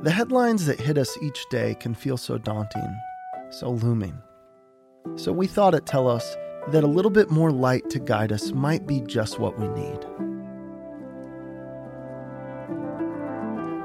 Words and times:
The 0.00 0.12
headlines 0.12 0.64
that 0.66 0.78
hit 0.78 0.96
us 0.96 1.18
each 1.20 1.44
day 1.50 1.74
can 1.74 1.92
feel 1.92 2.16
so 2.16 2.38
daunting, 2.38 3.00
so 3.50 3.70
looming. 3.70 4.16
So 5.16 5.32
we 5.32 5.48
thought 5.48 5.74
it 5.74 5.86
tell 5.86 6.06
us 6.06 6.36
that 6.68 6.84
a 6.84 6.86
little 6.86 7.10
bit 7.10 7.32
more 7.32 7.50
light 7.50 7.90
to 7.90 7.98
guide 7.98 8.30
us 8.30 8.52
might 8.52 8.86
be 8.86 9.00
just 9.00 9.40
what 9.40 9.58
we 9.58 9.66
need. 9.66 10.00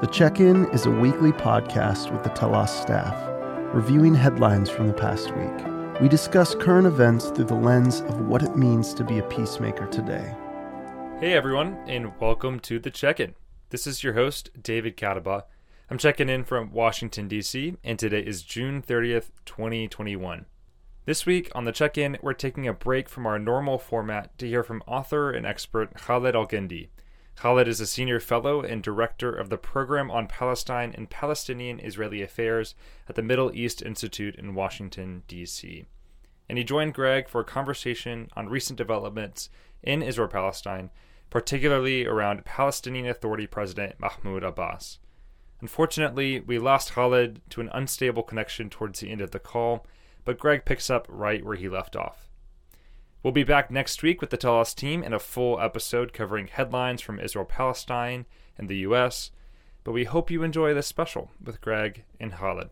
The 0.02 0.10
Check 0.12 0.40
In 0.40 0.70
is 0.70 0.86
a 0.86 0.92
weekly 0.92 1.32
podcast 1.32 2.12
with 2.12 2.22
the 2.22 2.30
Telos 2.30 2.70
staff, 2.70 3.16
reviewing 3.74 4.14
headlines 4.14 4.70
from 4.70 4.86
the 4.86 4.94
past 4.94 5.36
week. 5.36 6.00
We 6.00 6.10
discuss 6.10 6.54
current 6.54 6.86
events 6.86 7.32
through 7.32 7.46
the 7.46 7.56
lens 7.56 8.02
of 8.02 8.28
what 8.28 8.44
it 8.44 8.56
means 8.56 8.94
to 8.94 9.04
be 9.04 9.18
a 9.18 9.24
peacemaker 9.24 9.88
today. 9.88 10.36
Hey 11.20 11.34
everyone, 11.34 11.80
and 11.88 12.12
welcome 12.22 12.60
to 12.60 12.78
the 12.78 12.92
Check 12.92 13.20
In. 13.20 13.34
This 13.72 13.88
is 13.88 14.04
your 14.04 14.14
host, 14.14 14.52
David 14.62 14.96
Kataba 14.96 15.46
I'm 15.90 15.98
checking 15.98 16.30
in 16.30 16.46
from 16.46 16.72
Washington, 16.72 17.28
D.C., 17.28 17.76
and 17.84 18.00
today 18.00 18.22
is 18.22 18.42
June 18.42 18.82
30th, 18.82 19.32
2021. 19.46 20.46
This 21.06 21.26
week 21.26 21.52
on 21.54 21.66
the 21.66 21.74
check 21.74 21.98
in, 21.98 22.18
we're 22.22 22.34
taking 22.34 22.70
a 22.70 22.74
break 22.74 23.10
from 23.10 23.26
our 23.26 23.38
normal 23.38 23.78
format 23.78 24.36
to 24.38 24.48
hear 24.48 24.64
from 24.64 24.82
author 24.88 25.30
and 25.30 25.46
expert 25.46 25.94
Khaled 25.96 26.36
Elgindy. 26.36 26.88
Khaled 27.36 27.68
is 27.68 27.82
a 27.82 27.86
senior 27.86 28.22
fellow 28.22 28.62
and 28.62 28.82
director 28.82 29.30
of 29.30 29.50
the 29.50 29.58
Program 29.58 30.10
on 30.10 30.28
Palestine 30.28 30.94
and 30.96 31.10
Palestinian 31.10 31.82
Israeli 31.82 32.22
Affairs 32.22 32.76
at 33.10 33.16
the 33.16 33.22
Middle 33.22 33.54
East 33.54 33.82
Institute 33.82 34.36
in 34.36 34.56
Washington, 34.56 35.24
D.C. 35.28 35.86
And 36.48 36.58
he 36.58 36.64
joined 36.64 36.94
Greg 36.94 37.28
for 37.28 37.42
a 37.42 37.46
conversation 37.46 38.30
on 38.38 38.48
recent 38.48 38.78
developments 38.78 39.50
in 39.84 40.02
Israel 40.02 40.30
Palestine, 40.30 40.92
particularly 41.30 42.06
around 42.06 42.46
Palestinian 42.46 43.08
Authority 43.08 43.48
President 43.48 44.00
Mahmoud 44.00 44.44
Abbas. 44.44 45.00
Unfortunately, 45.64 46.42
we 46.42 46.60
lost 46.60 46.92
Khaled 46.92 47.40
to 47.52 47.62
an 47.62 47.70
unstable 47.72 48.22
connection 48.22 48.70
towards 48.70 49.00
the 49.00 49.10
end 49.10 49.22
of 49.22 49.32
the 49.32 49.40
call, 49.40 49.88
but 50.26 50.38
Greg 50.38 50.66
picks 50.66 50.90
up 50.90 51.06
right 51.08 51.42
where 51.42 51.56
he 51.56 51.70
left 51.70 51.96
off. 51.96 52.28
We'll 53.24 53.32
be 53.32 53.46
back 53.46 53.72
next 53.72 54.04
week 54.04 54.20
with 54.20 54.30
the 54.30 54.36
Telos 54.36 54.74
team 54.74 55.06
in 55.06 55.14
a 55.14 55.20
full 55.20 55.58
episode 55.62 56.12
covering 56.12 56.48
headlines 56.48 57.02
from 57.02 57.18
Israel 57.18 57.46
Palestine 57.46 58.26
and 58.58 58.68
the 58.68 58.80
US, 58.80 59.32
but 59.86 59.94
we 59.94 60.04
hope 60.04 60.30
you 60.30 60.44
enjoy 60.44 60.74
this 60.74 60.88
special 60.88 61.32
with 61.42 61.62
Greg 61.62 62.04
and 62.20 62.34
Khaled. 62.34 62.70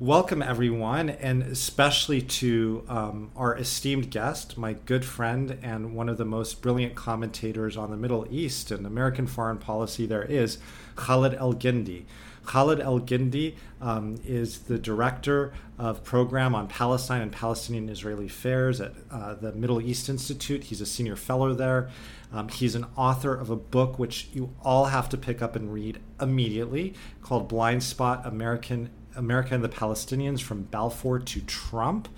Welcome, 0.00 0.42
everyone, 0.42 1.10
and 1.10 1.42
especially 1.42 2.22
to 2.22 2.84
um, 2.88 3.32
our 3.34 3.56
esteemed 3.56 4.12
guest, 4.12 4.56
my 4.56 4.74
good 4.74 5.04
friend, 5.04 5.58
and 5.60 5.92
one 5.92 6.08
of 6.08 6.18
the 6.18 6.24
most 6.24 6.62
brilliant 6.62 6.94
commentators 6.94 7.76
on 7.76 7.90
the 7.90 7.96
Middle 7.96 8.24
East 8.30 8.70
and 8.70 8.86
American 8.86 9.26
foreign 9.26 9.58
policy 9.58 10.06
there 10.06 10.22
is, 10.22 10.58
Khaled 10.94 11.32
Elgindy. 11.32 12.04
Khaled 12.44 12.78
Elgindy 12.78 13.56
um, 13.80 14.20
is 14.24 14.60
the 14.60 14.78
director 14.78 15.52
of 15.80 16.04
program 16.04 16.54
on 16.54 16.68
Palestine 16.68 17.22
and 17.22 17.32
Palestinian 17.32 17.88
Israeli 17.88 18.26
affairs 18.26 18.80
at 18.80 18.92
uh, 19.10 19.34
the 19.34 19.50
Middle 19.50 19.80
East 19.80 20.08
Institute. 20.08 20.62
He's 20.62 20.80
a 20.80 20.86
senior 20.86 21.16
fellow 21.16 21.54
there. 21.54 21.90
Um, 22.32 22.48
he's 22.50 22.76
an 22.76 22.86
author 22.94 23.34
of 23.34 23.50
a 23.50 23.56
book 23.56 23.98
which 23.98 24.28
you 24.32 24.54
all 24.62 24.84
have 24.84 25.08
to 25.08 25.16
pick 25.16 25.42
up 25.42 25.56
and 25.56 25.72
read 25.72 25.98
immediately 26.20 26.94
called 27.20 27.48
Blind 27.48 27.82
Spot 27.82 28.24
American 28.24 28.90
America 29.18 29.54
and 29.54 29.62
the 29.62 29.68
Palestinians 29.68 30.40
from 30.40 30.62
Balfour 30.62 31.18
to 31.18 31.40
Trump. 31.42 32.08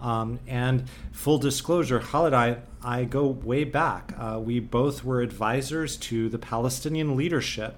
Um, 0.00 0.38
and 0.46 0.84
full 1.12 1.38
disclosure, 1.38 2.00
Khaled 2.00 2.32
I, 2.32 2.58
I 2.82 3.04
go 3.04 3.26
way 3.26 3.64
back. 3.64 4.12
Uh, 4.16 4.40
we 4.42 4.60
both 4.60 5.04
were 5.04 5.20
advisors 5.20 5.96
to 5.98 6.28
the 6.28 6.38
Palestinian 6.38 7.16
leadership 7.16 7.76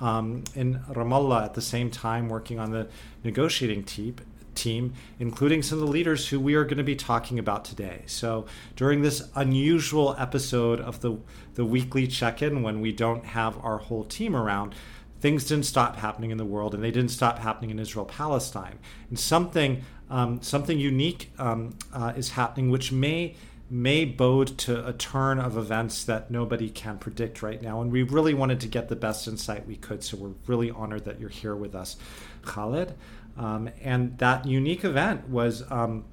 um, 0.00 0.44
in 0.54 0.80
Ramallah 0.88 1.44
at 1.44 1.54
the 1.54 1.62
same 1.62 1.90
time, 1.90 2.28
working 2.28 2.58
on 2.58 2.70
the 2.70 2.88
negotiating 3.24 3.84
team, 3.84 4.16
team, 4.54 4.94
including 5.18 5.62
some 5.62 5.78
of 5.78 5.86
the 5.86 5.90
leaders 5.90 6.28
who 6.28 6.40
we 6.40 6.54
are 6.54 6.64
going 6.64 6.78
to 6.78 6.84
be 6.84 6.96
talking 6.96 7.38
about 7.38 7.64
today. 7.64 8.02
So, 8.06 8.46
during 8.76 9.02
this 9.02 9.28
unusual 9.34 10.14
episode 10.18 10.80
of 10.80 11.00
the, 11.00 11.18
the 11.54 11.64
weekly 11.64 12.06
check 12.06 12.42
in, 12.42 12.62
when 12.62 12.80
we 12.80 12.92
don't 12.92 13.24
have 13.24 13.58
our 13.64 13.78
whole 13.78 14.04
team 14.04 14.36
around, 14.36 14.74
things 15.20 15.44
didn't 15.44 15.66
stop 15.66 15.96
happening 15.96 16.30
in 16.30 16.38
the 16.38 16.44
world, 16.44 16.74
and 16.74 16.82
they 16.82 16.90
didn't 16.90 17.10
stop 17.10 17.38
happening 17.38 17.70
in 17.70 17.78
Israel 17.78 18.04
Palestine. 18.04 18.78
And 19.08 19.18
something 19.18 19.84
um, 20.10 20.40
something 20.40 20.78
unique 20.78 21.30
um, 21.38 21.74
uh, 21.92 22.12
is 22.16 22.30
happening, 22.30 22.70
which 22.70 22.92
may 22.92 23.34
may 23.70 24.04
bode 24.06 24.56
to 24.56 24.86
a 24.86 24.92
turn 24.94 25.38
of 25.38 25.58
events 25.58 26.04
that 26.04 26.30
nobody 26.30 26.70
can 26.70 26.96
predict 26.96 27.42
right 27.42 27.60
now. 27.60 27.82
And 27.82 27.92
we 27.92 28.02
really 28.02 28.32
wanted 28.32 28.60
to 28.60 28.68
get 28.68 28.88
the 28.88 28.96
best 28.96 29.28
insight 29.28 29.66
we 29.66 29.76
could, 29.76 30.02
so 30.02 30.16
we're 30.16 30.32
really 30.46 30.70
honored 30.70 31.04
that 31.04 31.20
you're 31.20 31.28
here 31.28 31.54
with 31.54 31.74
us, 31.74 31.96
Khaled. 32.42 32.94
Um, 33.36 33.68
and 33.82 34.16
that 34.18 34.46
unique 34.46 34.84
event 34.84 35.28
was 35.28 35.70
um, 35.70 36.04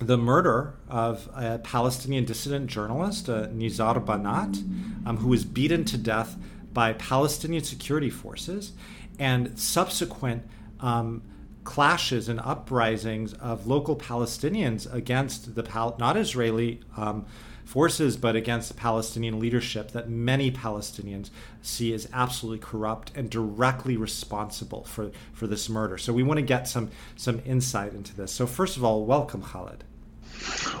the 0.00 0.16
murder 0.16 0.74
of 0.88 1.28
a 1.34 1.58
Palestinian 1.58 2.24
dissident 2.24 2.68
journalist, 2.68 3.28
uh, 3.28 3.48
Nizar 3.48 4.04
Banat, 4.04 4.56
um, 5.04 5.16
who 5.16 5.28
was 5.28 5.44
beaten 5.44 5.84
to 5.86 5.98
death 5.98 6.36
by 6.74 6.92
Palestinian 6.94 7.64
security 7.64 8.10
forces 8.10 8.72
and 9.18 9.58
subsequent 9.58 10.42
um, 10.80 11.22
clashes 11.64 12.28
and 12.28 12.40
uprisings 12.40 13.32
of 13.34 13.66
local 13.66 13.96
Palestinians 13.96 14.92
against 14.92 15.54
the 15.54 15.62
Pal- 15.62 15.96
not 15.98 16.16
Israeli 16.16 16.80
um, 16.96 17.24
forces, 17.64 18.16
but 18.16 18.36
against 18.36 18.68
the 18.68 18.74
Palestinian 18.74 19.40
leadership 19.40 19.92
that 19.92 20.08
many 20.08 20.50
Palestinians 20.50 21.30
see 21.62 21.94
as 21.94 22.06
absolutely 22.12 22.58
corrupt 22.58 23.10
and 23.14 23.30
directly 23.30 23.96
responsible 23.96 24.84
for, 24.84 25.10
for 25.32 25.46
this 25.46 25.68
murder. 25.68 25.96
So 25.96 26.12
we 26.12 26.22
want 26.22 26.38
to 26.38 26.42
get 26.42 26.68
some 26.68 26.90
some 27.16 27.40
insight 27.46 27.94
into 27.94 28.14
this. 28.14 28.32
So 28.32 28.46
first 28.46 28.76
of 28.76 28.84
all, 28.84 29.06
welcome, 29.06 29.42
Khaled. 29.42 29.84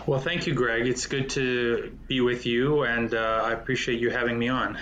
Well, 0.06 0.20
thank 0.20 0.46
you, 0.46 0.52
Greg. 0.52 0.86
It's 0.86 1.06
good 1.06 1.30
to 1.30 1.96
be 2.06 2.20
with 2.20 2.44
you, 2.44 2.82
and 2.82 3.14
uh, 3.14 3.42
I 3.44 3.52
appreciate 3.52 3.98
you 3.98 4.10
having 4.10 4.38
me 4.38 4.48
on. 4.48 4.78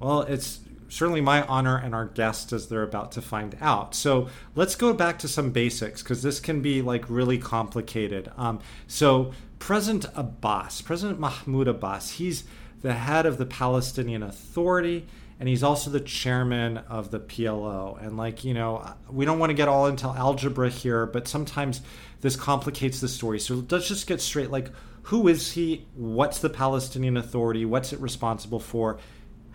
Well, 0.00 0.22
it's 0.22 0.60
certainly 0.88 1.20
my 1.20 1.42
honor 1.42 1.76
and 1.76 1.94
our 1.94 2.06
guests 2.06 2.52
as 2.52 2.68
they're 2.68 2.82
about 2.82 3.12
to 3.12 3.22
find 3.22 3.56
out. 3.60 3.94
So 3.94 4.28
let's 4.54 4.74
go 4.74 4.92
back 4.92 5.18
to 5.20 5.28
some 5.28 5.50
basics 5.50 6.02
because 6.02 6.22
this 6.22 6.40
can 6.40 6.62
be 6.62 6.82
like 6.82 7.08
really 7.08 7.38
complicated. 7.38 8.30
Um, 8.36 8.60
so 8.86 9.32
President 9.58 10.06
Abbas, 10.14 10.80
President 10.82 11.20
Mahmoud 11.20 11.68
Abbas, 11.68 12.12
he's 12.12 12.44
the 12.80 12.94
head 12.94 13.26
of 13.26 13.38
the 13.38 13.46
Palestinian 13.46 14.22
Authority 14.22 15.06
and 15.40 15.48
he's 15.48 15.62
also 15.62 15.90
the 15.90 16.00
chairman 16.00 16.78
of 16.88 17.10
the 17.10 17.20
PLO. 17.20 18.02
And 18.02 18.16
like, 18.16 18.44
you 18.44 18.54
know, 18.54 18.94
we 19.10 19.24
don't 19.24 19.38
want 19.38 19.50
to 19.50 19.54
get 19.54 19.68
all 19.68 19.86
into 19.86 20.06
algebra 20.08 20.68
here, 20.68 21.06
but 21.06 21.28
sometimes 21.28 21.80
this 22.22 22.34
complicates 22.34 23.00
the 23.00 23.08
story. 23.08 23.38
So 23.38 23.64
let's 23.70 23.86
just 23.86 24.06
get 24.06 24.20
straight 24.20 24.50
like 24.50 24.70
who 25.02 25.26
is 25.26 25.52
he? 25.52 25.86
What's 25.94 26.40
the 26.40 26.50
Palestinian 26.50 27.16
Authority? 27.16 27.64
What's 27.64 27.94
it 27.94 28.00
responsible 28.00 28.60
for? 28.60 28.98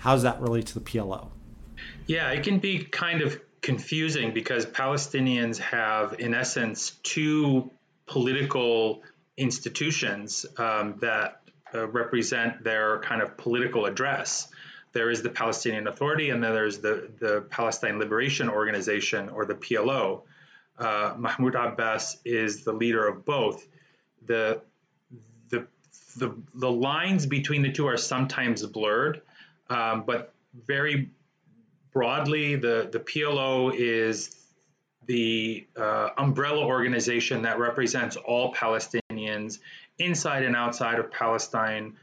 How 0.04 0.12
does 0.12 0.24
that 0.24 0.42
relate 0.42 0.66
to 0.68 0.74
the 0.74 0.82
PLO? 0.82 1.30
Yeah, 2.08 2.32
it 2.32 2.44
can 2.44 2.60
be 2.60 2.84
kind 2.84 3.22
of 3.22 3.40
confusing 3.62 4.34
because 4.34 4.66
Palestinians 4.66 5.60
have, 5.60 6.20
in 6.20 6.34
essence, 6.34 6.92
two 7.04 7.72
political 8.06 9.02
institutions 9.38 10.46
um, 10.58 10.96
that 11.00 11.40
uh, 11.74 11.88
represent 11.88 12.66
their 12.66 13.00
kind 13.00 13.22
of 13.22 13.38
political 13.38 13.86
address. 13.86 14.50
There 14.92 15.10
is 15.10 15.22
the 15.22 15.30
Palestinian 15.30 15.88
Authority, 15.88 16.32
and 16.32 16.44
then 16.44 16.52
there's 16.54 16.80
the, 16.80 17.10
the 17.20 17.46
Palestine 17.50 17.98
Liberation 17.98 18.50
Organization, 18.50 19.30
or 19.30 19.46
the 19.46 19.56
PLO. 19.56 20.24
Uh, 20.78 21.14
Mahmoud 21.18 21.56
Abbas 21.56 22.18
is 22.26 22.66
the 22.66 22.74
leader 22.74 23.08
of 23.08 23.24
both. 23.24 23.66
The, 24.26 24.60
the, 25.48 25.66
the, 26.18 26.36
the 26.56 26.70
lines 26.70 27.26
between 27.26 27.62
the 27.62 27.72
two 27.72 27.88
are 27.88 27.96
sometimes 27.96 28.66
blurred. 28.66 29.22
Um, 29.70 30.04
but 30.06 30.34
very 30.66 31.10
broadly, 31.92 32.56
the, 32.56 32.90
the 32.92 33.00
PLO 33.00 33.74
is 33.76 34.36
the 35.06 35.68
uh, 35.76 36.10
umbrella 36.18 36.66
organization 36.66 37.44
that 37.44 37.60
represents 37.60 38.16
all 38.16 38.54
Palestinians 38.54 39.60
inside 40.00 40.44
and 40.44 40.56
outside 40.56 41.00
of 41.00 41.12
Palestine 41.12 41.96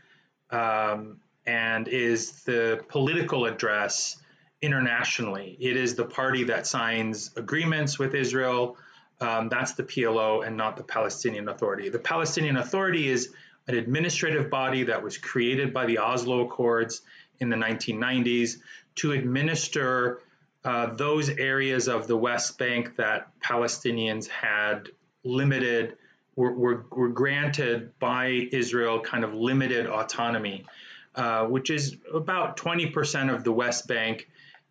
um, 0.51 1.19
and 1.47 1.89
is 1.89 2.43
the 2.43 2.85
political 2.89 3.47
address 3.47 4.17
internationally. 4.63 5.56
It 5.59 5.77
is 5.77 5.95
the 5.95 6.05
party 6.05 6.45
that 6.45 6.67
signs 6.67 7.31
agreements 7.37 7.99
with 7.99 8.15
Israel. 8.15 8.77
Um, 9.21 9.49
that's 9.49 9.73
the 9.73 9.83
PLO 9.83 10.47
and 10.47 10.56
not 10.56 10.77
the 10.77 10.83
Palestinian 10.83 11.49
Authority. 11.49 11.89
The 11.89 11.99
Palestinian 11.99 12.56
Authority 12.56 13.09
is 13.09 13.33
an 13.69 13.75
administrative 13.75 14.51
body 14.51 14.85
that 14.85 15.03
was 15.03 15.17
created 15.19 15.73
by 15.73 15.87
the 15.87 15.99
Oslo 15.99 16.41
Accords 16.41 17.03
in 17.41 17.49
the 17.49 17.57
1990s 17.57 18.59
to 18.97 19.13
administer 19.13 20.21
uh, 20.65 20.95
those 20.95 21.31
areas 21.31 21.89
of 21.89 22.07
the 22.07 22.17
West 22.17 22.59
Bank 22.59 22.97
that 22.97 23.29
Palestinians 23.41 24.29
had 24.29 24.89
limited, 25.25 25.97
were, 26.37 26.53
were, 26.53 26.85
were 26.91 27.09
granted 27.09 27.99
by 27.99 28.49
Israel 28.53 29.01
kind 29.01 29.25
of 29.25 29.35
limited 29.35 29.87
autonomy, 29.87 30.67
uh, 31.15 31.47
which 31.47 31.71
is 31.71 31.97
about 32.13 32.57
20% 32.59 33.35
of 33.35 33.43
the 33.43 33.53
West 33.53 33.89
Bank 33.89 34.29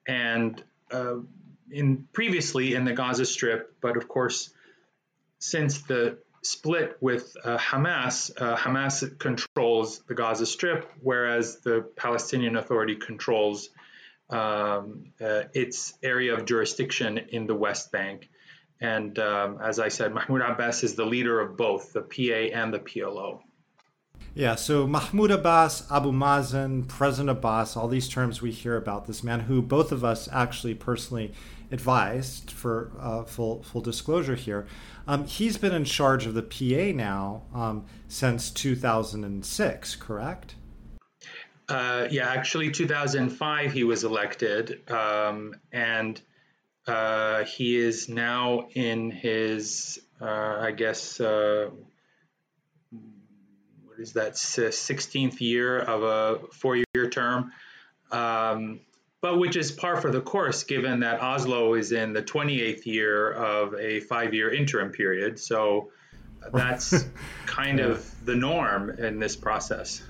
and 0.07 0.63
uh, 0.92 1.16
in 1.71 2.07
previously 2.13 2.74
in 2.74 2.86
the 2.86 2.94
Gaza 2.94 3.25
Strip, 3.25 3.75
but 3.81 3.98
of 3.98 4.07
course, 4.07 4.50
since 5.39 5.81
the 5.81 6.18
split 6.41 6.97
with 7.01 7.36
uh, 7.44 7.57
Hamas, 7.57 8.31
uh, 8.41 8.56
Hamas 8.56 9.18
controls 9.19 10.00
the 10.07 10.15
Gaza 10.15 10.45
Strip, 10.45 10.89
whereas 11.01 11.59
the 11.59 11.81
Palestinian 11.95 12.56
Authority 12.56 12.95
controls 12.95 13.69
um, 14.30 15.12
uh, 15.19 15.44
its 15.53 15.94
area 16.03 16.33
of 16.36 16.45
jurisdiction 16.45 17.18
in 17.18 17.47
the 17.47 17.56
West 17.56 17.91
Bank. 17.91 18.30
And 18.81 19.18
um, 19.19 19.59
as 19.62 19.80
I 19.80 19.89
said, 19.89 20.13
Mahmoud 20.13 20.41
Abbas 20.41 20.83
is 20.83 20.95
the 20.95 21.06
leader 21.06 21.39
of 21.41 21.57
both 21.57 21.94
the 21.94 22.01
PA 22.01 22.57
and 22.57 22.74
the 22.74 22.80
PLO. 22.80 23.42
Yeah, 24.35 24.56
so 24.56 24.88
Mahmoud 24.88 25.31
Abbas, 25.31 25.92
Abu 25.92 26.12
Mazen, 26.12 26.88
President 26.88 27.30
Abbas, 27.30 27.75
all 27.75 27.88
these 27.88 28.07
terms 28.07 28.42
we 28.42 28.51
hear 28.51 28.77
about 28.77 29.07
this 29.07 29.24
man 29.24 29.42
who 29.42 29.62
both 29.62 29.92
of 29.92 30.03
us 30.03 30.30
actually 30.31 30.75
personally 30.75 31.33
advised 31.71 32.51
for 32.51 32.92
uh, 33.00 33.24
full 33.24 33.63
full 33.63 33.81
disclosure 33.81 34.36
here. 34.36 34.68
Um, 35.07 35.25
he's 35.25 35.57
been 35.57 35.74
in 35.74 35.86
charge 35.86 36.25
of 36.25 36.33
the 36.33 36.44
PA 36.44 36.95
now 36.95 37.44
um, 37.54 37.86
since 38.07 38.51
2006, 38.51 39.95
correct? 39.95 40.56
Uh, 41.68 42.07
yeah, 42.10 42.30
actually, 42.30 42.71
2005 42.71 43.71
he 43.71 43.83
was 43.83 44.04
elected, 44.04 44.89
um, 44.89 45.56
and 45.71 46.19
uh, 46.88 47.44
he 47.44 47.77
is 47.77 48.10
now 48.10 48.68
in 48.74 49.12
his, 49.12 50.00
uh, 50.19 50.57
I 50.62 50.71
guess, 50.71 51.19
uh, 51.19 51.69
what 53.86 54.00
is 54.00 54.13
that, 54.13 54.33
16th 54.33 55.39
year 55.42 55.77
of 55.80 56.04
a 56.04 56.48
four-year 56.54 57.10
term. 57.12 57.51
Um, 58.12 58.80
but 59.21 59.38
which 59.38 59.56
is 59.56 59.71
par 59.71 60.00
for 60.00 60.12
the 60.12 60.21
course 60.21 60.63
given 60.63 61.00
that 61.01 61.21
Oslo 61.21 61.74
is 61.74 61.92
in 61.92 62.13
the 62.13 62.24
28th 62.24 62.86
year 62.86 63.31
of 63.33 63.74
a 63.75 64.00
five 64.01 64.33
year 64.33 64.54
interim 64.54 64.92
period. 64.92 65.39
So 65.39 65.92
that's 66.54 67.06
kind 67.45 67.80
yeah. 67.80 67.86
of 67.86 68.25
the 68.25 68.36
norm 68.36 68.92
in 68.92 69.19
this 69.19 69.36
process. 69.36 70.01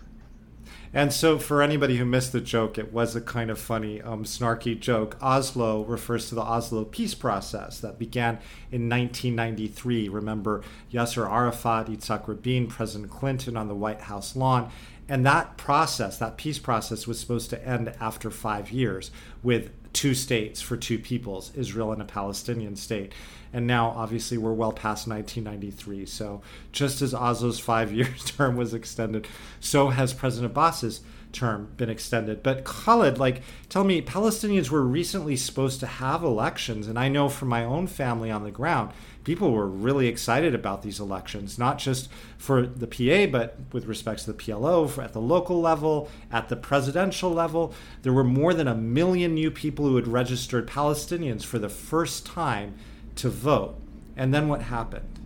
And 0.91 1.13
so, 1.13 1.37
for 1.37 1.61
anybody 1.61 1.97
who 1.97 2.05
missed 2.05 2.31
the 2.31 2.41
joke, 2.41 2.79
it 2.79 2.91
was 2.91 3.15
a 3.15 3.21
kind 3.21 3.51
of 3.51 3.59
funny, 3.59 4.01
um, 4.01 4.23
snarky 4.23 4.79
joke. 4.79 5.17
Oslo 5.21 5.83
refers 5.83 6.29
to 6.29 6.35
the 6.35 6.41
Oslo 6.41 6.83
peace 6.83 7.13
process 7.13 7.79
that 7.81 7.99
began 7.99 8.39
in 8.71 8.89
1993. 8.89 10.09
Remember 10.09 10.63
Yasser 10.91 11.29
Arafat, 11.29 11.87
Yitzhak 11.87 12.27
Rabin, 12.27 12.65
President 12.65 13.11
Clinton 13.11 13.55
on 13.55 13.67
the 13.67 13.75
White 13.75 14.01
House 14.01 14.35
lawn. 14.35 14.71
And 15.09 15.25
that 15.25 15.57
process, 15.57 16.19
that 16.19 16.37
peace 16.37 16.59
process, 16.59 17.07
was 17.07 17.19
supposed 17.19 17.49
to 17.49 17.67
end 17.67 17.91
after 17.99 18.29
five 18.29 18.71
years 18.71 19.09
with 19.41 19.71
two 19.91 20.13
states 20.13 20.61
for 20.61 20.77
two 20.77 20.99
peoples, 20.99 21.51
Israel 21.55 21.91
and 21.91 22.01
a 22.01 22.05
Palestinian 22.05 22.75
state. 22.75 23.11
And 23.51 23.65
now, 23.65 23.89
obviously, 23.89 24.37
we're 24.37 24.53
well 24.53 24.71
past 24.71 25.07
1993. 25.07 26.05
So, 26.05 26.41
just 26.71 27.01
as 27.01 27.13
Oslo's 27.13 27.59
five 27.59 27.91
year 27.93 28.13
term 28.25 28.55
was 28.55 28.75
extended, 28.75 29.27
so 29.59 29.89
has 29.89 30.13
President 30.13 30.51
Abbas's 30.51 31.01
term 31.31 31.69
been 31.77 31.89
extended. 31.89 32.43
But 32.43 32.63
Khaled, 32.63 33.17
like, 33.17 33.41
tell 33.67 33.83
me, 33.83 34.01
Palestinians 34.01 34.69
were 34.69 34.83
recently 34.83 35.35
supposed 35.35 35.79
to 35.79 35.87
have 35.87 36.23
elections, 36.23 36.87
and 36.87 36.97
I 36.97 37.09
know 37.09 37.29
from 37.29 37.49
my 37.49 37.63
own 37.63 37.87
family 37.87 38.29
on 38.29 38.43
the 38.43 38.51
ground, 38.51 38.91
people 39.29 39.51
were 39.51 39.67
really 39.67 40.07
excited 40.07 40.55
about 40.55 40.81
these 40.81 40.99
elections, 40.99 41.59
not 41.59 41.77
just 41.77 42.09
for 42.39 42.65
the 42.65 42.87
PA, 42.87 43.31
but 43.31 43.59
with 43.71 43.85
respect 43.85 44.21
to 44.21 44.25
the 44.25 44.33
PLO, 44.33 44.97
at 44.97 45.13
the 45.13 45.21
local 45.21 45.61
level, 45.61 46.09
at 46.31 46.49
the 46.49 46.55
presidential 46.55 47.29
level. 47.29 47.71
There 48.01 48.11
were 48.11 48.23
more 48.23 48.55
than 48.55 48.67
a 48.67 48.73
million 48.73 49.35
new 49.35 49.51
people 49.51 49.85
who 49.85 49.97
had 49.97 50.07
registered 50.07 50.67
Palestinians 50.67 51.45
for 51.45 51.59
the 51.59 51.69
first 51.69 52.25
time 52.25 52.73
to 53.17 53.29
vote. 53.29 53.79
And 54.17 54.33
then 54.33 54.47
what 54.47 54.63
happened? 54.63 55.19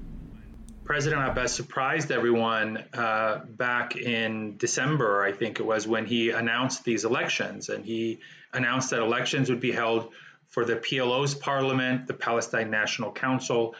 President 0.83 1.25
Abbas 1.25 1.53
surprised 1.53 2.11
everyone 2.11 2.83
uh, 2.93 3.45
back 3.45 3.95
in 3.95 4.57
December, 4.57 5.23
I 5.23 5.31
think 5.31 5.61
it 5.61 5.65
was, 5.65 5.87
when 5.87 6.05
he 6.05 6.31
announced 6.31 6.83
these 6.83 7.05
elections. 7.05 7.69
And 7.69 7.85
he 7.85 8.19
announced 8.51 8.89
that 8.89 8.99
elections 8.99 9.49
would 9.49 9.61
be 9.61 9.71
held 9.71 10.11
for 10.49 10.65
the 10.65 10.75
PLO's 10.75 11.33
parliament, 11.33 12.05
the 12.05 12.13
Palestine 12.13 12.69
National 12.69 13.11
Council, 13.11 13.73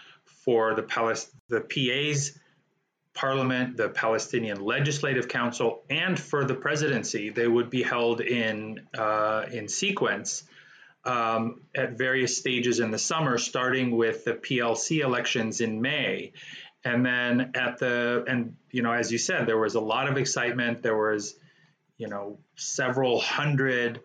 for 0.44 0.74
the, 0.75 0.84
Palis- 0.84 1.30
the 1.50 1.62
PA's 1.62 2.38
parliament, 3.13 3.78
the 3.78 3.90
Palestinian 3.90 4.63
Legislative 4.63 5.28
Council, 5.28 5.84
and 5.90 6.19
for 6.19 6.45
the 6.45 6.56
presidency. 6.56 7.30
They 7.30 7.48
would 7.48 7.69
be 7.69 7.84
held 7.84 8.22
in, 8.22 8.81
uh, 8.98 9.45
in 9.51 9.68
sequence. 9.68 10.44
Um, 11.06 11.60
at 11.75 11.98
various 11.98 12.38
stages 12.38 12.80
in 12.80 12.90
the 12.90 12.98
summer, 12.98 13.38
starting 13.38 13.98
with 13.98 14.24
the 14.24 14.36
PLC 14.36 15.04
elections 15.04 15.60
in 15.60 15.81
May. 15.81 16.31
And 16.86 17.06
then 17.06 17.51
at 17.56 17.78
the, 17.78 18.24
and, 18.25 18.56
you 18.72 18.84
know, 18.84 18.94
as 18.94 19.12
you 19.12 19.18
said, 19.18 19.45
there 19.45 19.57
was 19.57 19.75
a 19.75 19.81
lot 19.81 20.07
of 20.07 20.18
excitement. 20.18 20.81
There 20.81 20.95
was, 20.95 21.36
you 21.98 22.07
know, 22.07 22.40
several 22.56 23.19
hundred 23.19 24.00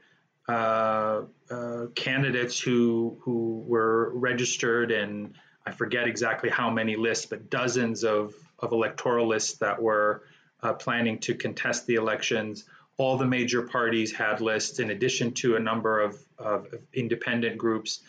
uh, 0.48 1.22
uh, 1.48 1.86
candidates 1.94 2.58
who, 2.58 3.18
who 3.22 3.62
were 3.66 4.10
registered 4.14 4.90
and 4.90 5.36
I 5.68 5.70
forget 5.70 6.08
exactly 6.08 6.48
how 6.48 6.70
many 6.70 6.96
lists, 6.96 7.26
but 7.26 7.50
dozens 7.50 8.02
of, 8.02 8.34
of 8.58 8.72
electoral 8.72 9.28
lists 9.28 9.58
that 9.58 9.82
were 9.82 10.22
uh, 10.62 10.72
planning 10.72 11.18
to 11.18 11.34
contest 11.34 11.86
the 11.86 11.96
elections. 11.96 12.64
All 12.96 13.18
the 13.18 13.26
major 13.26 13.60
parties 13.60 14.10
had 14.10 14.40
lists, 14.40 14.78
in 14.78 14.90
addition 14.90 15.34
to 15.34 15.56
a 15.56 15.60
number 15.60 16.00
of, 16.00 16.18
of, 16.38 16.74
independent 16.94 17.58
groups. 17.58 18.00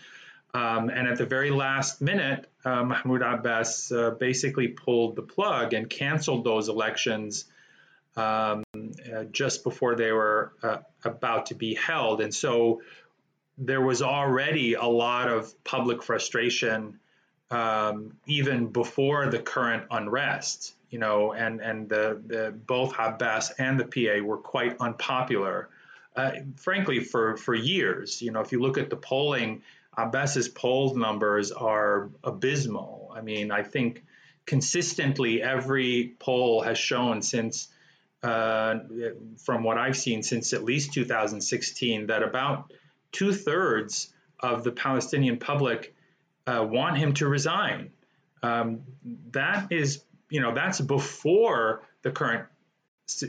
Um, 0.54 0.90
and 0.90 1.06
at 1.06 1.18
the 1.18 1.26
very 1.26 1.52
last 1.52 2.02
minute, 2.02 2.50
uh, 2.64 2.82
Mahmoud 2.84 3.22
Abbas 3.22 3.92
uh, 3.92 4.12
basically 4.12 4.70
pulled 4.70 5.18
the 5.18 5.22
plug 5.22 5.74
and 5.74 5.90
canceled 5.90 6.46
those 6.46 6.70
elections 6.70 7.44
um, 8.16 8.64
uh, 8.74 9.26
just 9.32 9.66
before 9.66 9.96
they 9.96 10.14
were 10.14 10.54
uh, 10.64 10.78
about 11.04 11.48
to 11.48 11.56
be 11.56 11.76
held. 11.76 12.22
And 12.22 12.34
so 12.34 12.82
there 13.58 13.82
was 13.82 14.02
already 14.02 14.76
a 14.76 14.86
lot 14.86 15.28
of 15.28 15.62
public 15.66 16.02
frustration 16.04 17.00
um, 17.52 18.14
even 18.26 18.68
before 18.68 19.28
the 19.28 19.40
current 19.40 19.84
unrest. 19.92 20.76
You 20.90 20.98
know, 20.98 21.34
and 21.34 21.62
and 21.62 21.88
the, 21.88 22.20
the 22.26 22.52
both 22.52 22.96
Abbas 22.98 23.52
and 23.60 23.80
the 23.80 23.86
PA 23.86 24.26
were 24.26 24.38
quite 24.38 24.78
unpopular, 24.80 25.70
uh, 26.16 26.32
frankly, 26.56 27.00
for 27.00 27.38
for 27.38 27.54
years. 27.54 28.24
You 28.24 28.32
know, 28.32 28.40
if 28.40 28.52
you 28.52 28.60
look 28.60 28.80
at 28.80 28.90
the 28.90 28.96
polling 28.96 29.62
Abbas's 30.00 30.48
poll 30.48 30.96
numbers 30.96 31.52
are 31.52 32.10
abysmal. 32.24 33.12
I 33.16 33.22
mean, 33.22 33.52
I 33.52 33.64
think 33.64 34.04
consistently 34.46 35.42
every 35.42 36.16
poll 36.20 36.62
has 36.62 36.78
shown 36.78 37.22
since, 37.22 37.68
uh, 38.24 38.80
from 39.44 39.64
what 39.64 39.78
I've 39.78 39.98
seen 39.98 40.24
since 40.24 40.54
at 40.54 40.64
least 40.64 40.94
2016, 40.94 42.08
that 42.08 42.24
about 42.24 42.72
two 43.12 43.34
thirds 43.34 44.14
of 44.40 44.64
the 44.64 44.72
Palestinian 44.72 45.38
public 45.38 45.94
uh, 46.50 46.64
want 46.64 46.98
him 46.98 47.14
to 47.14 47.28
resign. 47.28 47.92
Um, 48.42 48.82
that 49.32 49.72
is, 49.72 50.04
you 50.30 50.42
know, 50.42 50.54
that's 50.54 50.82
before 50.82 51.84
the 52.02 52.12
current, 52.12 52.46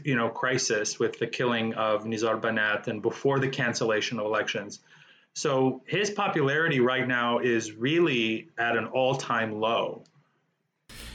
you 0.05 0.17
know, 0.17 0.29
crisis 0.29 0.99
with 0.99 1.19
the 1.19 1.27
killing 1.27 1.75
of 1.75 2.05
Nizar 2.05 2.41
Banat 2.41 2.87
and 2.87 3.03
before 3.03 3.39
the 3.39 3.49
cancellation 3.49 4.19
of 4.21 4.27
elections. 4.27 4.81
So 5.35 5.83
his 5.87 6.11
popularity 6.11 6.81
right 6.81 7.07
now 7.07 7.39
is 7.39 7.73
really 7.73 8.49
at 8.59 8.77
an 8.77 8.87
all-time 8.87 9.61
low. 9.61 10.03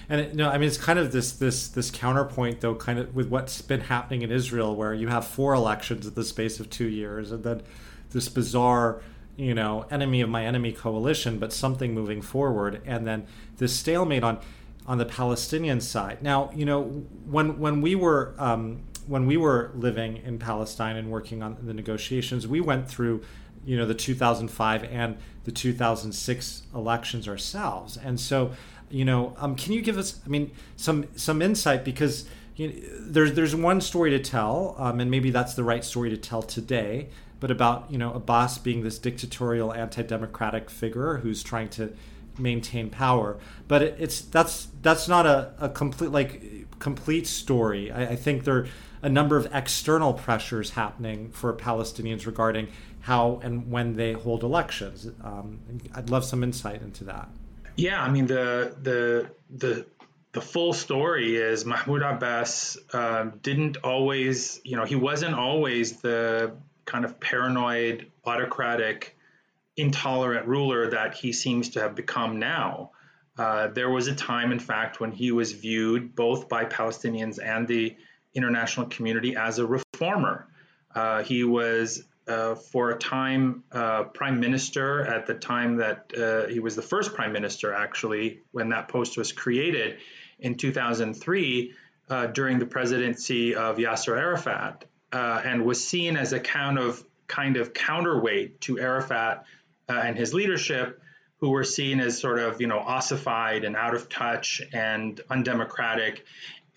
And 0.07 0.21
it, 0.21 0.35
no, 0.35 0.49
I 0.49 0.57
mean 0.57 0.67
it's 0.67 0.77
kind 0.77 0.99
of 0.99 1.11
this 1.11 1.33
this 1.33 1.67
this 1.69 1.89
counterpoint 1.89 2.61
though, 2.61 2.75
kind 2.75 2.99
of 2.99 3.15
with 3.15 3.27
what's 3.27 3.61
been 3.61 3.81
happening 3.81 4.21
in 4.21 4.31
Israel, 4.31 4.75
where 4.75 4.93
you 4.93 5.07
have 5.07 5.25
four 5.25 5.53
elections 5.53 6.05
in 6.05 6.13
the 6.13 6.23
space 6.23 6.59
of 6.59 6.69
two 6.69 6.87
years, 6.87 7.31
and 7.31 7.43
then 7.43 7.63
this 8.11 8.29
bizarre, 8.29 9.01
you 9.37 9.53
know, 9.53 9.85
enemy 9.91 10.21
of 10.21 10.29
my 10.29 10.45
enemy 10.45 10.71
coalition, 10.71 11.39
but 11.39 11.51
something 11.51 11.93
moving 11.93 12.21
forward, 12.21 12.81
and 12.85 13.05
then 13.05 13.25
this 13.57 13.75
stalemate 13.75 14.23
on 14.23 14.39
on 14.87 14.97
the 14.97 15.05
Palestinian 15.05 15.81
side. 15.81 16.21
Now, 16.21 16.51
you 16.53 16.65
know, 16.65 16.83
when 17.25 17.59
when 17.59 17.81
we 17.81 17.95
were 17.95 18.35
um, 18.37 18.83
when 19.07 19.25
we 19.25 19.37
were 19.37 19.71
living 19.75 20.17
in 20.17 20.39
Palestine 20.39 20.95
and 20.95 21.11
working 21.11 21.43
on 21.43 21.57
the 21.61 21.73
negotiations, 21.73 22.47
we 22.47 22.61
went 22.61 22.87
through 22.87 23.23
you 23.65 23.77
know 23.77 23.85
the 23.85 23.95
2005 23.95 24.83
and 24.85 25.17
the 25.43 25.51
2006 25.51 26.63
elections 26.73 27.27
ourselves. 27.27 27.97
And 27.97 28.19
so 28.19 28.51
you 28.89 29.03
know 29.03 29.35
um, 29.37 29.55
can 29.55 29.73
you 29.73 29.81
give 29.81 29.97
us 29.97 30.21
i 30.25 30.29
mean 30.29 30.51
some 30.75 31.07
some 31.15 31.41
insight? 31.41 31.83
Because 31.83 32.27
you 32.55 32.67
know, 32.69 32.73
there's 32.99 33.33
there's 33.33 33.55
one 33.55 33.81
story 33.81 34.11
to 34.11 34.19
tell 34.19 34.75
um, 34.77 34.99
and 34.99 35.11
maybe 35.11 35.31
that's 35.31 35.55
the 35.55 35.63
right 35.63 35.83
story 35.83 36.09
to 36.09 36.17
tell 36.17 36.41
today 36.41 37.09
but 37.45 37.51
about 37.51 37.85
you 37.91 37.97
know 37.99 38.11
abbas 38.11 38.57
being 38.57 38.81
this 38.81 38.97
dictatorial 38.97 39.71
anti-democratic 39.71 40.67
figure 40.67 41.17
who's 41.17 41.43
trying 41.43 41.69
to 41.69 41.93
maintain 42.39 42.89
power 42.89 43.37
but 43.67 43.83
it, 43.83 43.95
it's 43.99 44.21
that's 44.21 44.69
that's 44.81 45.07
not 45.07 45.27
a, 45.27 45.53
a 45.59 45.69
complete 45.69 46.09
like 46.09 46.41
complete 46.79 47.27
story 47.27 47.91
I, 47.91 48.13
I 48.13 48.15
think 48.15 48.45
there 48.45 48.55
are 48.55 48.67
a 49.03 49.09
number 49.09 49.37
of 49.37 49.47
external 49.53 50.11
pressures 50.13 50.71
happening 50.71 51.29
for 51.29 51.53
Palestinians 51.53 52.25
regarding 52.25 52.69
how 53.01 53.39
and 53.43 53.71
when 53.71 53.95
they 53.95 54.13
hold 54.13 54.41
elections. 54.41 55.07
Um, 55.23 55.59
I'd 55.93 56.09
love 56.09 56.25
some 56.25 56.43
insight 56.43 56.81
into 56.81 57.03
that. 57.03 57.29
Yeah, 57.75 58.01
I 58.01 58.09
mean 58.09 58.25
the 58.25 58.75
the 58.81 59.29
the 59.51 59.85
the 60.31 60.41
full 60.41 60.73
story 60.73 61.37
is 61.37 61.65
Mahmoud 61.65 62.01
Abbas 62.01 62.77
uh, 62.93 63.29
didn't 63.43 63.77
always, 63.83 64.59
you 64.63 64.75
know, 64.75 64.83
he 64.83 64.95
wasn't 64.95 65.35
always 65.35 66.01
the 66.01 66.55
kind 66.85 67.05
of 67.05 67.19
paranoid, 67.19 68.11
autocratic, 68.25 69.17
intolerant 69.77 70.47
ruler 70.47 70.91
that 70.91 71.15
he 71.15 71.33
seems 71.33 71.69
to 71.71 71.81
have 71.81 71.95
become 71.95 72.39
now. 72.39 72.91
Uh, 73.37 73.67
there 73.67 73.89
was 73.89 74.07
a 74.07 74.15
time, 74.15 74.51
in 74.51 74.59
fact, 74.59 74.99
when 74.99 75.11
he 75.11 75.31
was 75.31 75.51
viewed 75.51 76.15
both 76.15 76.47
by 76.47 76.63
Palestinians 76.65 77.37
and 77.43 77.67
the 77.67 77.95
international 78.33 78.87
community 78.87 79.35
as 79.35 79.59
a 79.59 79.65
reformer. 79.65 80.47
Uh, 80.93 81.23
he 81.23 81.43
was, 81.43 82.03
uh, 82.27 82.55
for 82.55 82.91
a 82.91 82.97
time, 82.97 83.63
uh, 83.71 84.03
prime 84.03 84.39
minister 84.39 85.05
at 85.05 85.27
the 85.27 85.33
time 85.33 85.77
that 85.77 86.11
uh, 86.17 86.47
he 86.47 86.59
was 86.59 86.75
the 86.75 86.81
first 86.81 87.13
prime 87.13 87.33
minister, 87.33 87.73
actually, 87.73 88.39
when 88.51 88.69
that 88.69 88.87
post 88.87 89.17
was 89.17 89.33
created 89.33 89.97
in 90.39 90.55
2003 90.55 91.73
uh, 92.09 92.27
during 92.27 92.59
the 92.59 92.65
presidency 92.65 93.55
of 93.55 93.77
Yasser 93.77 94.17
Arafat, 94.17 94.85
and 95.15 95.65
was 95.65 95.85
seen 95.85 96.17
as 96.17 96.33
a 96.33 96.39
kind 96.39 96.77
of 96.77 97.03
kind 97.27 97.57
of 97.57 97.73
counterweight 97.73 98.61
to 98.61 98.79
Arafat 98.79 99.45
and 99.87 100.17
his 100.17 100.33
leadership 100.33 101.01
who 101.37 101.49
were 101.49 101.63
seen 101.63 101.99
as 101.99 102.19
sort 102.19 102.39
of, 102.39 102.61
you 102.61 102.67
know, 102.67 102.79
ossified 102.79 103.63
and 103.63 103.75
out 103.75 103.93
of 103.93 104.09
touch 104.09 104.61
and 104.73 105.19
undemocratic. 105.29 106.25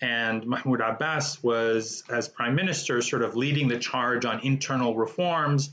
And 0.01 0.45
Mahmoud 0.45 0.81
Abbas 0.81 1.41
was, 1.43 2.03
as 2.09 2.27
prime 2.27 2.55
minister, 2.55 3.01
sort 3.01 3.21
of 3.21 3.35
leading 3.35 3.67
the 3.67 3.79
charge 3.79 4.25
on 4.25 4.41
internal 4.41 4.95
reforms. 4.95 5.71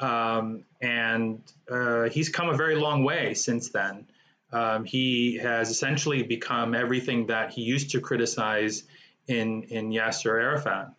Um, 0.00 0.64
and 0.80 1.42
uh, 1.70 2.04
he's 2.04 2.28
come 2.28 2.48
a 2.48 2.56
very 2.56 2.76
long 2.76 3.02
way 3.02 3.34
since 3.34 3.70
then. 3.70 4.06
Um, 4.52 4.84
he 4.84 5.36
has 5.38 5.70
essentially 5.70 6.22
become 6.22 6.74
everything 6.74 7.26
that 7.26 7.50
he 7.50 7.62
used 7.62 7.90
to 7.90 8.00
criticize 8.00 8.84
in, 9.26 9.64
in 9.64 9.90
Yasser 9.90 10.40
Arafat. 10.40 10.92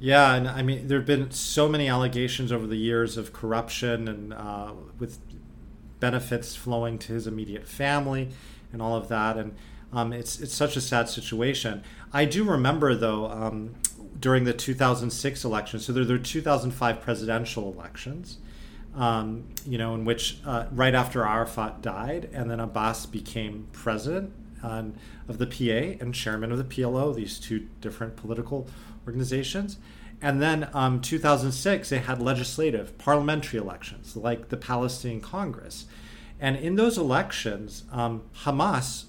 Yeah, 0.00 0.34
and 0.34 0.48
I 0.48 0.62
mean, 0.62 0.86
there 0.86 0.98
have 0.98 1.06
been 1.06 1.30
so 1.32 1.68
many 1.68 1.88
allegations 1.88 2.52
over 2.52 2.66
the 2.66 2.76
years 2.76 3.16
of 3.16 3.32
corruption 3.32 4.06
and 4.06 4.32
uh, 4.32 4.72
with 4.98 5.18
benefits 5.98 6.54
flowing 6.54 6.98
to 6.98 7.12
his 7.12 7.26
immediate 7.26 7.66
family 7.66 8.28
and 8.72 8.80
all 8.80 8.94
of 8.94 9.08
that. 9.08 9.36
And 9.36 9.56
um, 9.92 10.12
it's 10.12 10.38
it's 10.40 10.54
such 10.54 10.76
a 10.76 10.80
sad 10.80 11.08
situation. 11.08 11.82
I 12.12 12.24
do 12.26 12.44
remember 12.44 12.94
though 12.94 13.26
um, 13.26 13.74
during 14.20 14.44
the 14.44 14.52
2006 14.52 15.44
election. 15.44 15.80
So 15.80 15.92
there 15.92 16.04
were 16.04 16.18
2005 16.18 17.00
presidential 17.00 17.72
elections. 17.72 18.38
Um, 18.94 19.44
you 19.64 19.78
know, 19.78 19.94
in 19.94 20.04
which 20.04 20.38
uh, 20.44 20.66
right 20.72 20.94
after 20.94 21.24
Arafat 21.24 21.82
died, 21.82 22.30
and 22.32 22.50
then 22.50 22.58
Abbas 22.58 23.06
became 23.06 23.68
president 23.70 24.32
um, 24.62 24.94
of 25.28 25.38
the 25.38 25.46
PA 25.46 26.02
and 26.02 26.12
chairman 26.12 26.50
of 26.50 26.58
the 26.58 26.64
PLO, 26.64 27.14
these 27.14 27.38
two 27.38 27.68
different 27.80 28.16
political 28.16 28.66
organizations. 29.08 29.78
And 30.20 30.42
then 30.42 30.68
um, 30.74 31.00
2006, 31.00 31.88
they 31.88 31.98
had 31.98 32.20
legislative, 32.20 32.98
parliamentary 32.98 33.58
elections 33.58 34.16
like 34.16 34.48
the 34.50 34.56
Palestinian 34.56 35.20
Congress. 35.20 35.86
And 36.38 36.56
in 36.56 36.76
those 36.76 36.98
elections, 36.98 37.84
um, 37.90 38.22
Hamas 38.44 39.04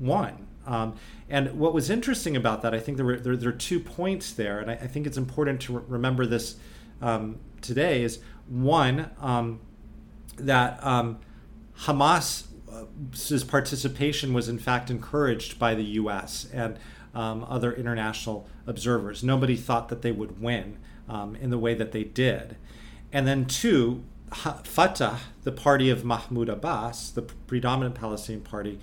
won. 0.00 0.46
Um, 0.66 0.96
and 1.28 1.58
what 1.58 1.74
was 1.74 1.90
interesting 1.90 2.36
about 2.36 2.62
that, 2.62 2.74
I 2.74 2.80
think 2.80 2.96
there 2.96 3.06
were 3.06 3.18
there, 3.18 3.36
there 3.36 3.48
are 3.50 3.52
two 3.52 3.80
points 3.80 4.32
there, 4.32 4.60
and 4.60 4.70
I, 4.70 4.74
I 4.74 4.86
think 4.86 5.06
it's 5.06 5.16
important 5.16 5.60
to 5.62 5.78
re- 5.78 5.84
remember 5.88 6.26
this 6.26 6.56
um, 7.00 7.40
today. 7.60 8.02
Is 8.02 8.20
one 8.48 9.10
um, 9.20 9.60
that 10.36 10.84
um, 10.84 11.18
Hamas's 11.80 13.44
participation 13.44 14.32
was 14.34 14.48
in 14.48 14.58
fact 14.58 14.90
encouraged 14.90 15.58
by 15.58 15.74
the 15.74 15.84
U.S. 15.84 16.46
and 16.52 16.78
um, 17.14 17.44
other 17.48 17.72
international 17.72 18.48
observers. 18.66 19.22
Nobody 19.22 19.56
thought 19.56 19.88
that 19.88 20.02
they 20.02 20.12
would 20.12 20.40
win 20.40 20.78
um, 21.08 21.36
in 21.36 21.50
the 21.50 21.58
way 21.58 21.74
that 21.74 21.92
they 21.92 22.04
did. 22.04 22.56
And 23.12 23.26
then, 23.26 23.44
two, 23.44 24.04
Fatah, 24.32 25.18
the 25.42 25.52
party 25.52 25.90
of 25.90 26.04
Mahmoud 26.04 26.48
Abbas, 26.48 27.10
the 27.10 27.22
predominant 27.22 27.94
Palestinian 27.94 28.42
party, 28.42 28.78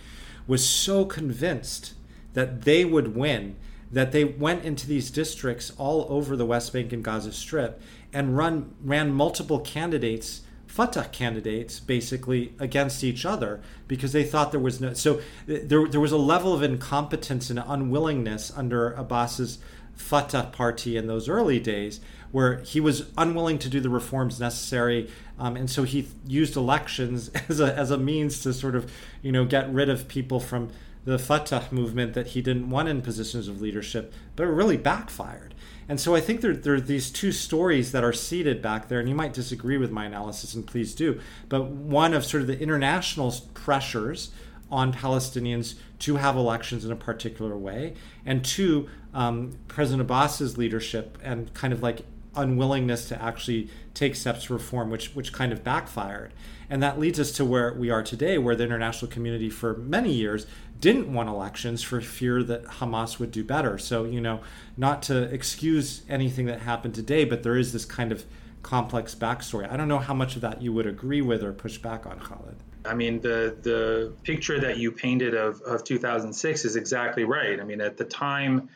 was 0.47 0.67
so 0.67 1.05
convinced 1.05 1.93
that 2.33 2.61
they 2.63 2.85
would 2.85 3.15
win 3.15 3.55
that 3.91 4.11
they 4.11 4.23
went 4.23 4.63
into 4.63 4.85
these 4.85 5.09
districts 5.09 5.71
all 5.77 6.05
over 6.09 6.35
the 6.35 6.45
West 6.45 6.71
Bank 6.73 6.93
and 6.93 7.03
Gaza 7.03 7.31
Strip 7.31 7.81
and 8.13 8.37
run 8.37 8.75
ran 8.83 9.11
multiple 9.11 9.59
candidates 9.59 10.41
Fatah 10.69 11.09
candidates 11.11 11.79
basically 11.79 12.53
against 12.59 13.03
each 13.03 13.25
other 13.25 13.59
because 13.87 14.13
they 14.13 14.23
thought 14.23 14.51
there 14.51 14.59
was 14.59 14.79
no. 14.79 14.93
So 14.93 15.19
there, 15.47 15.87
there 15.87 15.99
was 15.99 16.11
a 16.11 16.17
level 16.17 16.53
of 16.53 16.61
incompetence 16.61 17.49
and 17.49 17.61
unwillingness 17.65 18.55
under 18.55 18.93
Abbas's 18.93 19.57
Fatah 19.95 20.51
party 20.51 20.95
in 20.95 21.07
those 21.07 21.27
early 21.27 21.59
days 21.59 21.99
where 22.31 22.59
he 22.59 22.79
was 22.79 23.09
unwilling 23.17 23.57
to 23.57 23.67
do 23.67 23.79
the 23.79 23.89
reforms 23.89 24.39
necessary. 24.39 25.09
Um, 25.39 25.55
and 25.55 25.69
so 25.69 25.83
he 25.83 26.07
used 26.27 26.55
elections 26.55 27.29
as 27.49 27.59
a, 27.59 27.75
as 27.75 27.89
a 27.89 27.97
means 27.97 28.39
to 28.41 28.53
sort 28.53 28.75
of, 28.75 28.91
you 29.23 29.31
know, 29.31 29.45
get 29.45 29.73
rid 29.73 29.89
of 29.89 30.07
people 30.07 30.39
from 30.39 30.69
the 31.03 31.17
Fatah 31.17 31.65
movement 31.71 32.13
that 32.13 32.27
he 32.27 32.43
didn't 32.43 32.69
want 32.69 32.87
in 32.87 33.01
positions 33.01 33.47
of 33.47 33.59
leadership, 33.59 34.13
but 34.35 34.43
it 34.43 34.51
really 34.51 34.77
backfired. 34.77 35.55
And 35.89 35.99
so 35.99 36.15
I 36.15 36.21
think 36.21 36.41
there, 36.41 36.55
there 36.55 36.75
are 36.75 36.81
these 36.81 37.09
two 37.09 37.31
stories 37.31 37.91
that 37.93 38.03
are 38.03 38.13
seated 38.13 38.61
back 38.61 38.87
there, 38.87 38.99
and 38.99 39.09
you 39.09 39.15
might 39.15 39.33
disagree 39.33 39.77
with 39.77 39.89
my 39.89 40.05
analysis, 40.05 40.53
and 40.53 40.65
please 40.65 40.93
do. 40.93 41.19
But 41.49 41.65
one 41.65 42.13
of 42.13 42.23
sort 42.23 42.41
of 42.41 42.47
the 42.47 42.59
international 42.59 43.33
pressures 43.55 44.29
on 44.71 44.93
Palestinians 44.93 45.73
to 45.99 46.17
have 46.17 46.37
elections 46.37 46.85
in 46.85 46.91
a 46.91 46.95
particular 46.95 47.57
way, 47.57 47.95
and 48.23 48.45
two, 48.45 48.87
um, 49.15 49.57
President 49.67 50.01
Abbas's 50.01 50.59
leadership 50.59 51.17
and 51.23 51.51
kind 51.55 51.73
of 51.73 51.81
like 51.81 52.05
unwillingness 52.35 53.07
to 53.09 53.21
actually 53.21 53.69
take 53.95 54.15
steps 54.15 54.45
to 54.45 54.53
reform, 54.53 54.91
which 54.91 55.15
which 55.15 55.33
kind 55.33 55.51
of 55.51 55.63
backfired. 55.63 56.31
And 56.69 56.83
that 56.83 56.99
leads 56.99 57.19
us 57.19 57.31
to 57.33 57.43
where 57.43 57.73
we 57.73 57.89
are 57.89 58.03
today, 58.03 58.37
where 58.37 58.55
the 58.55 58.63
international 58.63 59.11
community 59.11 59.49
for 59.49 59.75
many 59.75 60.13
years 60.13 60.45
didn't 60.79 61.11
want 61.11 61.29
elections 61.29 61.83
for 61.83 61.99
fear 61.99 62.41
that 62.43 62.63
Hamas 62.65 63.19
would 63.19 63.31
do 63.31 63.43
better. 63.43 63.77
So, 63.77 64.05
you 64.05 64.21
know, 64.21 64.41
not 64.77 65.01
to 65.03 65.23
excuse 65.23 66.03
anything 66.07 66.45
that 66.45 66.61
happened 66.61 66.95
today, 66.95 67.25
but 67.25 67.43
there 67.43 67.57
is 67.57 67.73
this 67.73 67.85
kind 67.85 68.11
of 68.11 68.25
complex 68.63 69.15
backstory. 69.15 69.69
I 69.69 69.77
don't 69.77 69.87
know 69.87 69.99
how 69.99 70.13
much 70.13 70.35
of 70.35 70.41
that 70.41 70.61
you 70.61 70.71
would 70.73 70.87
agree 70.87 71.21
with 71.21 71.43
or 71.43 71.51
push 71.53 71.77
back 71.77 72.05
on, 72.05 72.19
Khaled. 72.19 72.55
I 72.85 72.93
mean, 72.93 73.19
the 73.19 73.57
the 73.61 74.13
picture 74.23 74.59
that 74.59 74.77
you 74.77 74.91
painted 74.91 75.33
of, 75.33 75.61
of 75.61 75.83
2006 75.83 76.65
is 76.65 76.75
exactly 76.75 77.25
right. 77.25 77.59
I 77.59 77.63
mean, 77.63 77.81
at 77.81 77.97
the 77.97 78.05
time, 78.05 78.69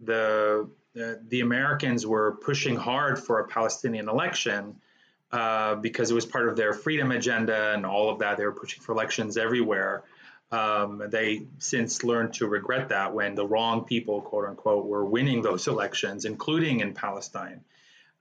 the 0.00 0.68
the, 0.94 1.20
the 1.28 1.40
Americans 1.40 2.06
were 2.06 2.36
pushing 2.42 2.76
hard 2.76 3.18
for 3.18 3.40
a 3.40 3.48
Palestinian 3.48 4.08
election 4.08 4.76
uh, 5.32 5.74
because 5.76 6.10
it 6.10 6.14
was 6.14 6.24
part 6.24 6.48
of 6.48 6.56
their 6.56 6.72
freedom 6.72 7.10
agenda 7.12 7.72
and 7.74 7.84
all 7.84 8.10
of 8.10 8.18
that. 8.20 8.38
They 8.38 8.44
were 8.44 8.52
pushing 8.52 8.82
for 8.82 8.92
elections 8.92 9.36
everywhere. 9.36 10.04
Um, 10.50 11.02
they 11.10 11.42
since 11.58 12.04
learned 12.04 12.34
to 12.34 12.46
regret 12.46 12.88
that 12.88 13.12
when 13.12 13.34
the 13.34 13.46
wrong 13.46 13.84
people, 13.84 14.22
quote 14.22 14.46
unquote, 14.46 14.86
were 14.86 15.04
winning 15.04 15.42
those 15.42 15.66
elections, 15.66 16.24
including 16.24 16.80
in 16.80 16.94
Palestine. 16.94 17.64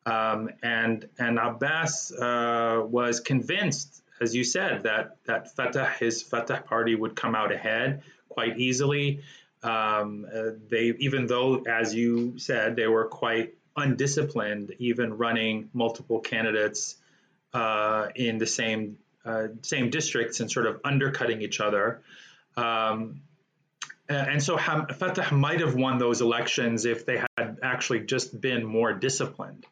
Um, 0.06 0.50
and 0.64 1.08
and 1.18 1.38
Abbas 1.40 2.12
uh, 2.12 2.84
was 2.86 3.20
convinced, 3.20 4.04
as 4.22 4.36
you 4.36 4.44
said, 4.44 4.84
that 4.84 5.18
that 5.26 5.56
Fatah, 5.56 5.90
his 6.00 6.22
Fatah 6.22 6.64
party, 6.66 6.96
would 6.96 7.16
come 7.16 7.36
out 7.36 7.52
ahead 7.52 8.04
quite 8.30 8.58
easily. 8.58 9.22
Um, 9.64 10.28
uh, 10.34 10.52
they, 10.70 10.94
even 11.00 11.28
though, 11.28 11.64
as 11.64 11.94
you 11.94 12.38
said, 12.40 12.76
they 12.76 12.88
were 12.88 13.06
quite 13.06 13.56
undisciplined, 13.76 14.74
even 14.80 15.18
running 15.18 15.70
multiple 15.74 16.20
candidates 16.20 16.96
uh, 17.54 18.08
in 18.16 18.38
the 18.38 18.48
same 18.48 18.98
uh, 19.28 19.48
same 19.62 19.90
districts 19.90 20.40
and 20.40 20.50
sort 20.50 20.68
of 20.68 20.80
undercutting 20.84 21.42
each 21.42 21.60
other. 21.60 22.02
Um, 22.56 23.22
and 24.10 24.42
so 24.42 24.56
Ham- 24.56 24.88
Fatah 24.88 25.34
might 25.34 25.60
have 25.60 25.76
won 25.76 25.98
those 25.98 26.22
elections 26.22 26.86
if 26.86 27.06
they 27.06 27.22
had 27.38 27.60
actually 27.62 28.02
just 28.02 28.40
been 28.40 28.64
more 28.66 28.94
disciplined. 28.94 29.66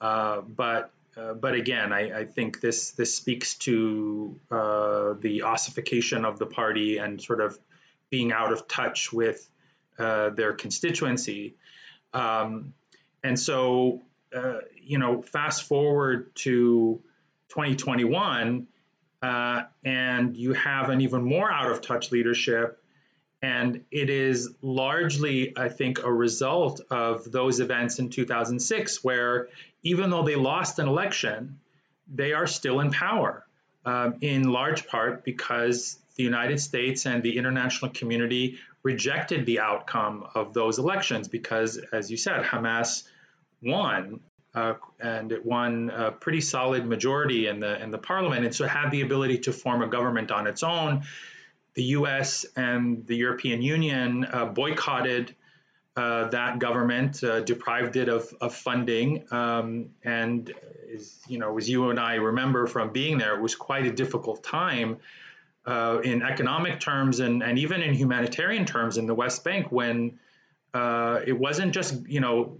Uh, 0.00 0.40
but 0.40 0.90
uh, 1.16 1.34
but 1.34 1.54
again, 1.54 1.92
I, 1.92 2.20
I, 2.20 2.24
think 2.24 2.60
this 2.60 2.92
this 2.92 3.14
speaks 3.14 3.54
to 3.58 4.38
uh, 4.50 5.14
the 5.20 5.42
ossification 5.42 6.24
of 6.24 6.38
the 6.38 6.46
party 6.46 6.98
and 6.98 7.20
sort 7.20 7.40
of 7.40 7.58
being 8.10 8.32
out 8.32 8.52
of 8.52 8.68
touch 8.68 9.12
with 9.12 9.48
uh, 9.98 10.30
their 10.30 10.52
constituency. 10.52 11.56
Um, 12.14 12.74
and 13.24 13.38
so, 13.38 14.02
uh, 14.34 14.58
you 14.80 14.98
know, 14.98 15.22
fast 15.22 15.64
forward 15.64 16.34
to 16.36 17.00
2021, 17.48 18.68
uh, 19.22 19.62
and 19.84 20.36
you 20.36 20.52
have 20.52 20.90
an 20.90 21.00
even 21.00 21.24
more 21.24 21.50
out 21.50 21.70
of 21.70 21.80
touch 21.80 22.12
leadership 22.12 22.80
And 23.40 23.84
it 23.90 24.10
is 24.10 24.50
largely, 24.62 25.56
I 25.56 25.68
think, 25.68 26.02
a 26.02 26.12
result 26.12 26.80
of 26.90 27.30
those 27.30 27.60
events 27.60 28.00
in 28.00 28.10
2006, 28.10 29.04
where 29.04 29.48
even 29.82 30.10
though 30.10 30.24
they 30.24 30.34
lost 30.34 30.78
an 30.80 30.88
election, 30.88 31.60
they 32.12 32.32
are 32.32 32.46
still 32.46 32.80
in 32.80 32.90
power, 32.90 33.46
um, 33.84 34.16
in 34.22 34.50
large 34.50 34.88
part 34.88 35.24
because 35.24 35.98
the 36.16 36.24
United 36.24 36.60
States 36.60 37.06
and 37.06 37.22
the 37.22 37.36
international 37.36 37.92
community 37.92 38.58
rejected 38.82 39.46
the 39.46 39.60
outcome 39.60 40.26
of 40.34 40.52
those 40.52 40.78
elections 40.78 41.28
because, 41.28 41.76
as 41.92 42.10
you 42.10 42.16
said, 42.16 42.42
Hamas 42.42 43.04
won. 43.62 44.20
Uh, 44.54 44.74
and 44.98 45.30
it 45.30 45.44
won 45.44 45.90
a 45.90 46.10
pretty 46.10 46.40
solid 46.40 46.86
majority 46.86 47.46
in 47.46 47.60
the 47.60 47.80
in 47.82 47.90
the 47.90 47.98
parliament, 47.98 48.44
and 48.44 48.54
so 48.54 48.66
had 48.66 48.90
the 48.90 49.02
ability 49.02 49.38
to 49.38 49.52
form 49.52 49.82
a 49.82 49.86
government 49.86 50.30
on 50.30 50.46
its 50.46 50.62
own 50.62 51.02
the 51.78 51.84
US 51.98 52.44
and 52.56 53.06
the 53.06 53.14
European 53.14 53.62
Union 53.62 54.24
uh, 54.24 54.46
boycotted 54.46 55.36
uh, 55.94 56.28
that 56.28 56.58
government, 56.58 57.22
uh, 57.22 57.38
deprived 57.40 57.94
it 57.94 58.08
of, 58.08 58.32
of 58.40 58.52
funding. 58.52 59.24
Um, 59.32 59.90
and, 60.02 60.52
you 61.28 61.38
know, 61.38 61.56
as 61.56 61.68
you 61.68 61.90
and 61.90 62.00
I 62.00 62.14
remember 62.14 62.66
from 62.66 62.90
being 62.90 63.16
there, 63.16 63.36
it 63.36 63.40
was 63.40 63.54
quite 63.54 63.86
a 63.86 63.92
difficult 63.92 64.42
time 64.42 64.98
uh, 65.66 66.00
in 66.02 66.22
economic 66.22 66.80
terms 66.80 67.20
and, 67.20 67.44
and 67.44 67.60
even 67.60 67.80
in 67.80 67.94
humanitarian 67.94 68.64
terms 68.64 68.96
in 68.96 69.06
the 69.06 69.14
West 69.14 69.44
Bank 69.44 69.70
when 69.70 70.18
uh, 70.74 71.20
it 71.24 71.38
wasn't 71.38 71.72
just, 71.72 72.08
you 72.08 72.20
know, 72.20 72.58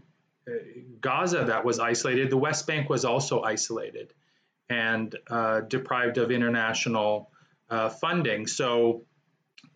Gaza 1.01 1.45
that 1.45 1.65
was 1.65 1.79
isolated, 1.79 2.31
the 2.31 2.37
West 2.37 2.67
Bank 2.67 2.89
was 2.89 3.05
also 3.05 3.43
isolated 3.43 4.13
and 4.69 5.17
deprived 5.69 6.19
of 6.19 6.31
international 6.31 7.31
funding. 8.01 8.47
So 8.47 9.05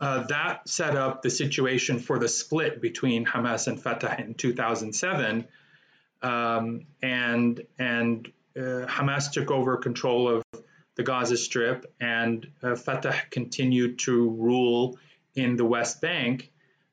uh, 0.01 0.27
that 0.27 0.69
set 0.69 0.97
up 0.97 1.23
the 1.23 1.31
situation 1.31 1.99
for 1.99 2.19
the 2.19 2.29
split 2.29 2.81
between 2.81 3.25
Hamas 3.25 3.69
and 3.69 3.81
Fatah 3.81 4.17
in 4.19 4.35
2007. 4.35 5.47
Um, 6.23 6.87
and 7.01 7.61
and 7.79 8.33
uh, 8.57 8.87
Hamas 8.87 9.31
took 9.33 9.51
over 9.51 9.77
control 9.77 10.29
of 10.29 10.43
the 10.95 11.03
Gaza 11.03 11.37
Strip, 11.37 11.87
and 12.01 12.47
uh, 12.63 12.77
Fatah 12.77 13.15
continued 13.31 14.01
to 14.01 14.31
rule 14.31 14.99
in 15.35 15.57
the 15.57 15.65
West 15.65 16.01
Bank, 16.01 16.51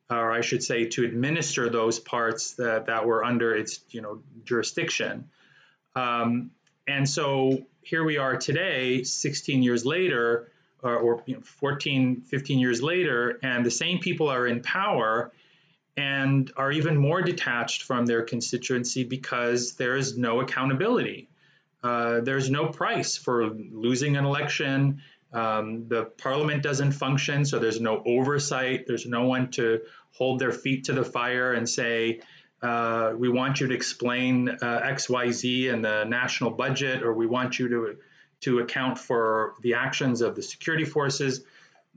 or 0.09 0.31
I 0.31 0.41
should 0.41 0.63
say, 0.63 0.85
to 0.85 1.05
administer 1.05 1.69
those 1.69 1.99
parts 1.99 2.53
that, 2.53 2.87
that 2.87 3.05
were 3.05 3.23
under 3.23 3.55
its 3.55 3.79
you 3.89 4.01
know 4.01 4.21
jurisdiction. 4.45 5.29
Um, 5.95 6.51
and 6.87 7.07
so 7.07 7.65
here 7.81 8.03
we 8.03 8.17
are 8.17 8.37
today, 8.37 9.03
16 9.03 9.63
years 9.63 9.85
later 9.85 10.51
or, 10.81 10.95
or 10.95 11.23
you 11.25 11.35
know, 11.35 11.41
14, 11.41 12.21
15 12.21 12.59
years 12.59 12.81
later, 12.81 13.39
and 13.43 13.65
the 13.65 13.71
same 13.71 13.99
people 13.99 14.29
are 14.29 14.47
in 14.47 14.61
power 14.61 15.31
and 15.97 16.51
are 16.55 16.71
even 16.71 16.97
more 16.97 17.21
detached 17.21 17.83
from 17.83 18.05
their 18.05 18.23
constituency 18.23 19.03
because 19.03 19.73
there 19.73 19.97
is 19.97 20.17
no 20.17 20.39
accountability. 20.39 21.27
Uh, 21.83 22.21
there's 22.21 22.49
no 22.49 22.67
price 22.67 23.17
for 23.17 23.49
losing 23.49 24.15
an 24.15 24.25
election. 24.25 25.01
Um, 25.33 25.87
the 25.87 26.05
parliament 26.05 26.63
doesn't 26.63 26.93
function, 26.93 27.45
so 27.45 27.59
there's 27.59 27.81
no 27.81 28.01
oversight. 28.05 28.85
There's 28.87 29.05
no 29.05 29.23
one 29.23 29.51
to 29.51 29.81
hold 30.11 30.39
their 30.39 30.51
feet 30.51 30.85
to 30.85 30.93
the 30.93 31.03
fire 31.03 31.53
and 31.53 31.67
say, 31.67 32.21
uh, 32.61 33.13
we 33.17 33.29
want 33.29 33.61
you 33.61 33.67
to 33.67 33.73
explain 33.73 34.49
uh, 34.49 34.81
X, 34.83 35.09
Y, 35.09 35.31
Z 35.31 35.69
in 35.69 35.81
the 35.81 36.03
national 36.03 36.51
budget, 36.51 37.03
or 37.03 37.13
we 37.13 37.25
want 37.25 37.57
you 37.59 37.69
to 37.69 37.97
to 38.41 38.59
account 38.59 38.97
for 38.97 39.55
the 39.61 39.73
actions 39.73 40.21
of 40.21 40.35
the 40.35 40.41
security 40.41 40.85
forces. 40.85 41.41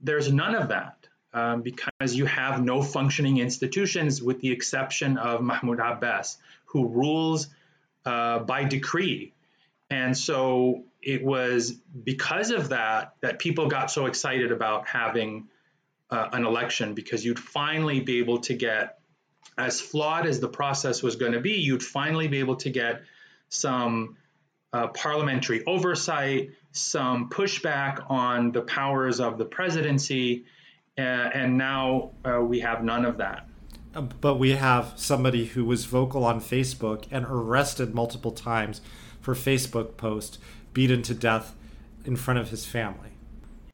There's 0.02 0.32
none 0.32 0.56
of 0.56 0.68
that 0.68 1.06
um, 1.32 1.62
because 1.62 2.14
you 2.14 2.26
have 2.26 2.62
no 2.62 2.82
functioning 2.82 3.38
institutions 3.38 4.20
with 4.20 4.40
the 4.40 4.50
exception 4.50 5.18
of 5.18 5.40
Mahmoud 5.40 5.78
Abbas, 5.78 6.38
who 6.66 6.88
rules 6.88 7.48
uh, 8.04 8.40
by 8.40 8.64
decree. 8.64 9.32
And 9.88 10.16
so 10.16 10.84
it 11.00 11.22
was 11.22 11.72
because 11.72 12.50
of 12.50 12.70
that 12.70 13.14
that 13.20 13.38
people 13.38 13.68
got 13.68 13.90
so 13.90 14.06
excited 14.06 14.50
about 14.50 14.88
having 14.88 15.48
uh, 16.12 16.28
an 16.32 16.44
election 16.44 16.94
because 16.94 17.24
you'd 17.24 17.38
finally 17.38 18.00
be 18.00 18.18
able 18.18 18.38
to 18.38 18.54
get, 18.54 18.98
as 19.56 19.80
flawed 19.80 20.26
as 20.26 20.40
the 20.40 20.48
process 20.48 21.02
was 21.02 21.16
going 21.16 21.32
to 21.32 21.40
be, 21.40 21.54
you'd 21.54 21.82
finally 21.82 22.28
be 22.28 22.38
able 22.38 22.56
to 22.56 22.70
get 22.70 23.02
some 23.48 24.16
uh, 24.74 24.88
parliamentary 24.88 25.64
oversight, 25.64 26.50
some 26.70 27.30
pushback 27.30 28.10
on 28.10 28.52
the 28.52 28.60
powers 28.60 29.20
of 29.20 29.38
the 29.38 29.44
presidency, 29.44 30.44
uh, 30.98 31.00
and 31.00 31.56
now 31.56 32.10
uh, 32.24 32.40
we 32.40 32.60
have 32.60 32.84
none 32.84 33.06
of 33.06 33.16
that. 33.16 33.46
Uh, 33.94 34.02
but 34.02 34.34
we 34.36 34.50
have 34.50 34.92
somebody 34.96 35.46
who 35.46 35.64
was 35.64 35.86
vocal 35.86 36.24
on 36.24 36.40
Facebook 36.40 37.04
and 37.10 37.24
arrested 37.26 37.94
multiple 37.94 38.32
times 38.32 38.82
for 39.20 39.34
Facebook 39.34 39.96
post, 39.96 40.38
beaten 40.74 41.00
to 41.02 41.14
death 41.14 41.54
in 42.04 42.16
front 42.16 42.38
of 42.38 42.50
his 42.50 42.66
family. 42.66 43.10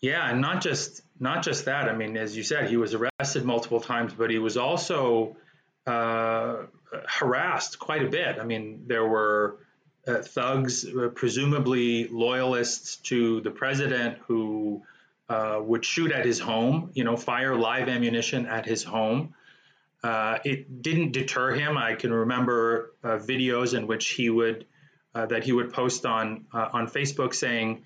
Yeah, 0.01 0.31
and 0.31 0.41
not 0.41 0.61
just 0.61 1.03
not 1.21 1.43
just 1.43 1.65
that. 1.65 1.89
I 1.89 1.97
mean, 1.97 2.17
as 2.17 2.37
you 2.37 2.43
said, 2.43 2.69
he 2.69 2.77
was 2.77 2.95
arrested 2.95 3.45
multiple 3.45 3.81
times, 3.81 4.15
but 4.15 4.31
he 4.31 4.39
was 4.39 4.57
also 4.57 5.37
uh, 5.87 6.65
harassed 7.07 7.79
quite 7.79 8.03
a 8.03 8.09
bit. 8.09 8.39
I 8.39 8.45
mean, 8.45 8.85
there 8.87 9.07
were 9.07 9.59
uh, 10.07 10.23
thugs, 10.23 10.87
presumably 11.15 12.09
loyalists 12.09 12.97
to 12.97 13.41
the 13.41 13.51
president, 13.51 14.19
who 14.27 14.83
uh, 15.29 15.61
would 15.63 15.85
shoot 15.85 16.13
at 16.13 16.25
his 16.25 16.39
home, 16.39 16.91
you 16.95 17.05
know, 17.05 17.17
fire 17.17 17.57
live 17.57 17.89
ammunition 17.89 18.47
at 18.47 18.65
his 18.65 18.83
home. 18.85 19.35
Uh, 20.03 20.39
it 20.45 20.83
didn't 20.83 21.13
deter 21.13 21.53
him. 21.53 21.77
I 21.77 21.95
can 21.95 22.13
remember 22.13 22.93
uh, 23.03 23.19
videos 23.19 23.77
in 23.77 23.87
which 23.87 24.11
he 24.11 24.31
would 24.31 24.67
that 25.15 25.43
he 25.43 25.51
would 25.51 25.73
post 25.73 26.07
on 26.07 26.45
on 26.53 26.87
Facebook 26.87 27.35
saying, 27.35 27.85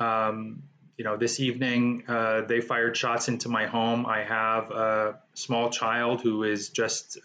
um, 0.00 0.64
you 1.02 1.08
know, 1.08 1.16
this 1.16 1.40
evening 1.40 2.04
they 2.46 2.60
fired 2.60 2.96
shots 2.96 3.26
into 3.26 3.48
my 3.48 3.66
home. 3.66 4.06
I 4.06 4.22
have 4.22 4.70
a 4.70 5.18
small 5.34 5.68
child 5.68 6.20
who 6.20 6.44
is 6.44 6.68
just 6.68 7.18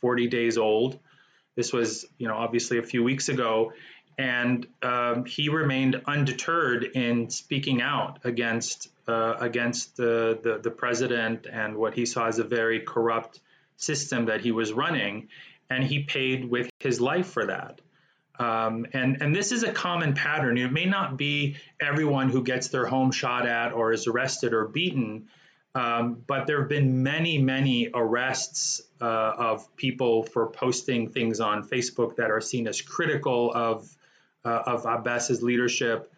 40 0.00 0.26
days 0.26 0.58
old. 0.58 0.98
This 1.54 1.72
was, 1.72 2.06
you 2.18 2.26
know, 2.26 2.34
obviously 2.34 2.78
a 2.78 2.82
few 2.82 3.04
weeks 3.04 3.28
ago, 3.28 3.72
and 4.18 4.66
um, 4.82 5.26
he 5.26 5.48
remained 5.48 6.02
undeterred 6.06 6.82
in 6.82 7.30
speaking 7.30 7.80
out 7.80 8.18
against 8.24 8.88
uh, 9.06 9.36
against 9.38 9.96
the, 9.96 10.40
the, 10.42 10.58
the 10.58 10.70
president 10.72 11.46
and 11.46 11.76
what 11.76 11.94
he 11.94 12.06
saw 12.06 12.26
as 12.26 12.40
a 12.40 12.44
very 12.44 12.80
corrupt 12.80 13.38
system 13.76 14.26
that 14.26 14.40
he 14.40 14.50
was 14.50 14.72
running, 14.72 15.28
and 15.70 15.84
he 15.84 16.02
paid 16.02 16.50
with 16.50 16.68
his 16.80 17.00
life 17.00 17.28
for 17.28 17.46
that. 17.46 17.80
Um, 18.40 18.86
and 18.94 19.20
and 19.20 19.36
this 19.36 19.52
is 19.52 19.64
a 19.64 19.72
common 19.72 20.14
pattern. 20.14 20.56
It 20.56 20.72
may 20.72 20.86
not 20.86 21.18
be 21.18 21.56
everyone 21.78 22.30
who 22.30 22.42
gets 22.42 22.68
their 22.68 22.86
home 22.86 23.12
shot 23.12 23.46
at 23.46 23.72
or 23.72 23.92
is 23.92 24.06
arrested 24.06 24.54
or 24.54 24.66
beaten, 24.66 25.28
um, 25.74 26.22
but 26.26 26.46
there 26.46 26.60
have 26.60 26.68
been 26.70 27.02
many, 27.02 27.36
many 27.36 27.90
arrests 27.92 28.80
uh, 28.98 29.04
of 29.04 29.76
people 29.76 30.22
for 30.22 30.46
posting 30.46 31.10
things 31.10 31.40
on 31.40 31.68
Facebook 31.68 32.16
that 32.16 32.30
are 32.30 32.40
seen 32.40 32.66
as 32.66 32.80
critical 32.80 33.52
of 33.52 33.94
uh, 34.42 34.62
of 34.66 34.86
Abbas's 34.86 35.42
leadership. 35.42 36.10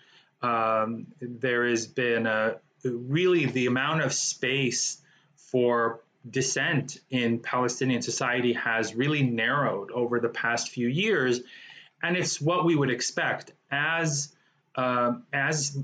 Um, 0.43 1.09
there 1.21 1.69
has 1.69 1.89
been 1.89 2.27
a, 2.29 2.57
really 2.85 3.47
the 3.47 3.67
amount 3.67 4.03
of 4.03 4.13
space 4.13 4.99
for 5.37 6.01
dissent 6.29 6.99
in 7.11 7.41
Palestinian 7.41 8.01
society 8.01 8.53
has 8.53 8.95
really 8.95 9.25
narrowed 9.25 9.91
over 9.91 10.21
the 10.21 10.29
past 10.29 10.71
few 10.71 10.87
years, 10.87 11.41
and 12.03 12.17
it's 12.17 12.41
what 12.41 12.65
we 12.65 12.75
would 12.75 12.91
expect 12.91 13.53
as 13.71 14.33
uh, 14.75 15.12
as 15.33 15.79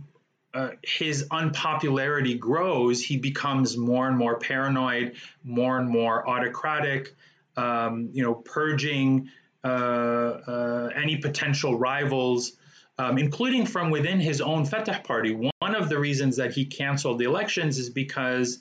uh, 0.55 0.71
his 0.83 1.27
unpopularity 1.31 2.35
grows, 2.35 3.03
he 3.03 3.19
becomes 3.19 3.77
more 3.77 4.09
and 4.09 4.17
more 4.17 4.39
paranoid, 4.39 5.15
more 5.45 5.79
and 5.79 5.89
more 5.89 6.29
autocratic, 6.29 7.15
um, 7.57 8.11
you 8.13 8.23
know, 8.23 8.35
purging 8.35 9.29
uh, 9.63 9.69
uh, 9.69 10.91
any 10.97 11.19
potential 11.19 11.79
rivals, 11.79 12.53
um, 12.97 13.19
including 13.19 13.67
from 13.67 13.91
within 13.91 14.21
his 14.21 14.41
own 14.41 14.65
Fatah 14.65 15.03
party. 15.05 15.33
One 15.35 15.75
of 15.75 15.89
the 15.89 15.99
reasons 15.99 16.37
that 16.37 16.53
he 16.53 16.65
canceled 16.65 17.19
the 17.19 17.27
elections 17.27 17.79
is 17.79 17.91
because 17.91 18.59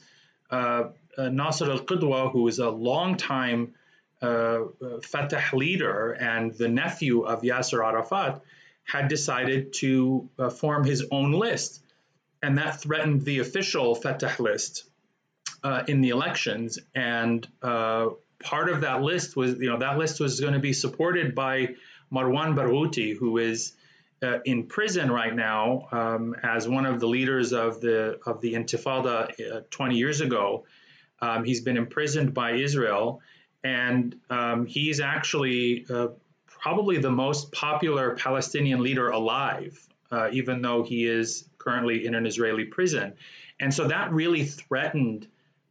uh, 0.51 0.89
Nasser 1.17 1.71
al 1.71 1.79
Qudwa, 1.79 2.31
who 2.31 2.47
is 2.47 2.59
a 2.59 2.69
longtime 2.69 3.73
uh, 4.21 4.65
Fatah 5.03 5.43
leader 5.53 6.11
and 6.11 6.53
the 6.53 6.67
nephew 6.67 7.21
of 7.21 7.41
Yasser 7.41 7.85
Arafat, 7.85 8.41
had 8.83 9.09
decided 9.09 9.73
to 9.73 10.29
uh, 10.39 10.49
form 10.49 10.85
his 10.85 11.05
own 11.11 11.31
list. 11.33 11.83
And 12.41 12.57
that 12.57 12.81
threatened 12.81 13.23
the 13.23 13.39
official 13.39 13.95
Fatah 13.95 14.35
list 14.39 14.85
uh, 15.63 15.83
in 15.87 16.01
the 16.01 16.09
elections. 16.09 16.79
And 16.95 17.47
uh, 17.61 18.09
part 18.39 18.69
of 18.69 18.81
that 18.81 19.01
list 19.01 19.35
was, 19.35 19.59
you 19.59 19.69
know, 19.69 19.79
that 19.79 19.97
list 19.97 20.19
was 20.19 20.39
going 20.39 20.53
to 20.53 20.59
be 20.59 20.73
supported 20.73 21.35
by 21.35 21.75
Marwan 22.11 22.55
Barghouti, 22.55 23.15
who 23.15 23.37
is 23.37 23.73
uh, 24.23 24.39
in 24.45 24.65
prison 24.67 25.11
right 25.11 25.35
now 25.35 25.87
um, 25.91 26.35
as 26.41 26.67
one 26.67 26.85
of 26.85 26.99
the 26.99 27.07
leaders 27.07 27.53
of 27.53 27.81
the 27.81 28.19
of 28.25 28.41
the 28.41 28.53
Intifada 28.53 29.57
uh, 29.57 29.61
20 29.69 29.95
years 29.95 30.21
ago. 30.21 30.65
Um, 31.19 31.43
he's 31.43 31.61
been 31.61 31.77
imprisoned 31.77 32.33
by 32.33 32.53
Israel, 32.53 33.21
and 33.63 34.15
um, 34.29 34.65
he's 34.65 34.99
actually 34.99 35.85
uh, 35.89 36.07
probably 36.45 36.97
the 36.97 37.11
most 37.11 37.51
popular 37.51 38.15
Palestinian 38.15 38.81
leader 38.81 39.09
alive, 39.09 39.79
uh, 40.11 40.29
even 40.31 40.61
though 40.61 40.83
he 40.83 41.05
is 41.05 41.47
currently 41.57 42.05
in 42.05 42.15
an 42.15 42.25
Israeli 42.25 42.65
prison. 42.65 43.13
And 43.59 43.73
so 43.73 43.87
that 43.87 44.11
really 44.11 44.45
threatened 44.45 45.27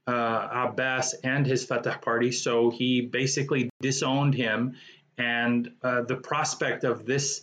uh, 0.06 0.48
Abbas 0.68 1.14
and 1.24 1.46
his 1.46 1.64
Fatah 1.64 1.98
party. 2.00 2.32
So 2.32 2.70
he 2.70 3.00
basically 3.00 3.70
disowned 3.80 4.34
him. 4.34 4.76
And 5.18 5.72
uh, 5.82 6.02
the 6.02 6.16
prospect 6.16 6.84
of 6.84 7.06
this 7.06 7.42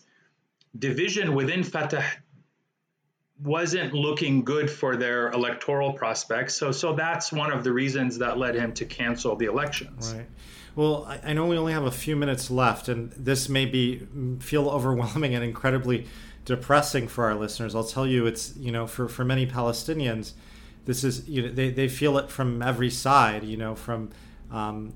division 0.77 1.33
within 1.33 1.63
Fatah 1.63 2.05
wasn't 3.41 3.93
looking 3.93 4.43
good 4.43 4.69
for 4.69 4.95
their 4.95 5.31
electoral 5.31 5.93
prospects. 5.93 6.55
So, 6.55 6.71
so 6.71 6.93
that's 6.93 7.31
one 7.31 7.51
of 7.51 7.63
the 7.63 7.71
reasons 7.73 8.19
that 8.19 8.37
led 8.37 8.55
him 8.55 8.73
to 8.75 8.85
cancel 8.85 9.35
the 9.35 9.45
elections. 9.45 10.13
Right. 10.13 10.27
Well, 10.75 11.07
I 11.23 11.33
know 11.33 11.45
we 11.45 11.57
only 11.57 11.73
have 11.73 11.83
a 11.83 11.91
few 11.91 12.15
minutes 12.15 12.49
left, 12.49 12.87
and 12.87 13.11
this 13.11 13.47
may 13.47 13.65
be 13.65 14.07
feel 14.39 14.69
overwhelming 14.69 15.35
and 15.35 15.43
incredibly 15.43 16.07
depressing 16.45 17.07
for 17.07 17.25
our 17.25 17.35
listeners. 17.35 17.75
I'll 17.75 17.83
tell 17.83 18.07
you, 18.07 18.25
it's 18.25 18.55
you 18.57 18.71
know, 18.71 18.87
for 18.87 19.07
for 19.07 19.23
many 19.23 19.45
Palestinians, 19.45 20.33
this 20.85 21.03
is 21.03 21.27
you 21.29 21.43
know 21.43 21.49
they, 21.49 21.69
they 21.69 21.87
feel 21.87 22.17
it 22.17 22.31
from 22.31 22.61
every 22.63 22.89
side. 22.89 23.43
You 23.43 23.57
know, 23.57 23.75
from 23.75 24.09
um, 24.51 24.93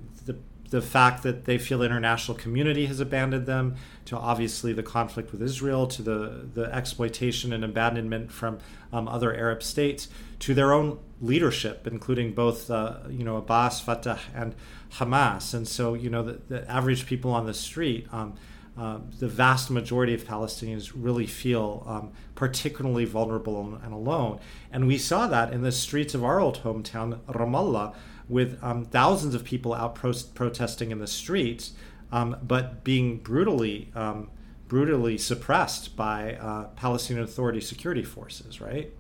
the 0.70 0.82
fact 0.82 1.24
that 1.24 1.46
they 1.46 1.58
feel 1.58 1.80
the 1.80 1.86
international 1.86 2.38
community 2.38 2.86
has 2.88 3.00
abandoned 3.00 3.46
them, 3.46 3.76
to 4.06 4.18
obviously 4.18 4.74
the 4.74 4.84
conflict 4.84 5.32
with 5.32 5.42
Israel, 5.42 5.88
to 5.88 6.02
the 6.02 6.48
the 6.54 6.74
exploitation 6.74 7.54
and 7.54 7.64
abandonment 7.64 8.32
from 8.32 8.60
um, 8.92 9.08
other 9.08 9.34
Arab 9.34 9.64
states, 9.64 10.08
to 10.40 10.54
their 10.54 10.74
own 10.74 11.00
leadership, 11.22 11.88
including 11.88 12.34
both 12.34 12.70
uh, 12.70 12.98
you 13.10 13.24
know 13.24 13.38
Abbas, 13.38 13.82
Fatah, 13.82 14.20
and 14.36 14.56
Hamas. 14.94 15.54
And 15.54 15.68
so 15.68 15.94
you 15.94 16.10
know 16.10 16.24
the, 16.24 16.40
the 16.48 16.70
average 16.72 17.06
people 17.06 17.32
on 17.32 17.46
the 17.46 17.54
street. 17.54 18.08
Um, 18.12 18.36
uh, 18.78 19.00
the 19.18 19.28
vast 19.28 19.72
majority 19.72 20.14
of 20.14 20.24
Palestinians 20.24 20.92
really 20.94 21.26
feel 21.26 21.84
um, 21.88 22.12
particularly 22.36 23.06
vulnerable 23.06 23.80
and 23.84 23.92
alone. 23.92 24.40
And 24.72 24.86
we 24.86 25.00
saw 25.00 25.26
that 25.26 25.52
in 25.52 25.64
the 25.64 25.72
streets 25.72 26.14
of 26.14 26.24
our 26.24 26.40
old 26.40 26.62
hometown, 26.62 27.20
Ramallah, 27.22 27.96
with 28.30 28.62
um, 28.64 28.86
thousands 28.86 29.36
of 29.36 29.44
people 29.44 29.74
out 29.74 29.96
pro- 29.96 30.14
protesting 30.34 30.92
in 30.92 31.00
the 31.00 31.08
streets, 31.08 31.74
um, 32.12 32.38
but 32.44 32.84
being 32.84 33.18
brutally, 33.18 33.92
um, 33.96 34.30
brutally 34.68 35.18
suppressed 35.18 35.96
by 35.96 36.36
uh, 36.36 36.66
Palestinian 36.76 37.24
Authority 37.24 37.62
security 37.62 38.04
forces, 38.04 38.60
right? 38.60 38.92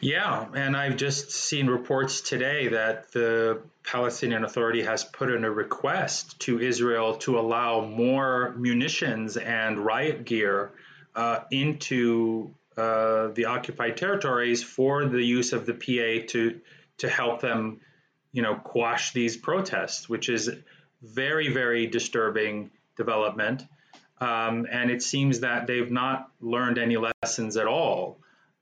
Yeah, 0.00 0.46
and 0.54 0.76
I've 0.76 0.96
just 0.96 1.30
seen 1.30 1.68
reports 1.68 2.20
today 2.20 2.68
that 2.68 3.10
the 3.12 3.62
Palestinian 3.82 4.44
Authority 4.44 4.82
has 4.82 5.04
put 5.04 5.30
in 5.30 5.44
a 5.44 5.50
request 5.50 6.38
to 6.40 6.60
Israel 6.60 7.14
to 7.18 7.38
allow 7.38 7.80
more 7.80 8.54
munitions 8.58 9.38
and 9.38 9.78
riot 9.78 10.26
gear 10.26 10.72
uh, 11.14 11.40
into 11.50 12.54
uh, 12.76 13.28
the 13.28 13.46
occupied 13.46 13.96
territories 13.96 14.62
for 14.62 15.06
the 15.06 15.22
use 15.22 15.54
of 15.54 15.64
the 15.64 15.72
PA 15.72 16.26
to 16.28 16.60
to 16.98 17.08
help 17.08 17.40
them, 17.40 17.80
you 18.36 18.42
know, 18.42 18.54
quash 18.54 19.12
these 19.12 19.36
protests, 19.36 20.08
which 20.08 20.28
is 20.28 20.50
very 21.02 21.48
very 21.52 21.86
disturbing 21.86 22.70
development. 22.96 23.64
Um, 24.18 24.66
and 24.70 24.90
it 24.90 25.02
seems 25.02 25.40
that 25.40 25.66
they've 25.66 25.90
not 25.90 26.30
learned 26.40 26.78
any 26.78 26.96
lessons 26.96 27.56
at 27.56 27.66
all 27.66 28.18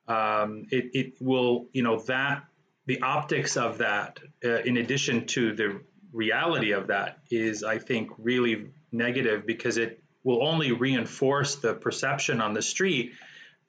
um, 0.09 0.67
it, 0.71 0.91
it 0.93 1.13
will, 1.21 1.67
you 1.73 1.83
know, 1.83 1.99
that 2.01 2.45
the 2.87 3.01
optics 3.01 3.57
of 3.57 3.79
that, 3.79 4.21
uh, 4.45 4.61
in 4.61 4.77
addition 4.77 5.27
to 5.29 5.55
the 5.55 5.81
reality 6.13 6.73
of 6.73 6.89
that, 6.89 7.19
is, 7.31 7.63
I 7.63 7.79
think, 7.79 8.11
really 8.19 8.67
negative 8.93 9.47
because 9.47 9.79
it 9.79 10.03
will 10.23 10.47
only 10.47 10.73
reinforce 10.73 11.57
the 11.57 11.75
perception 11.75 12.41
on 12.41 12.55
the 12.55 12.63
street 12.63 13.13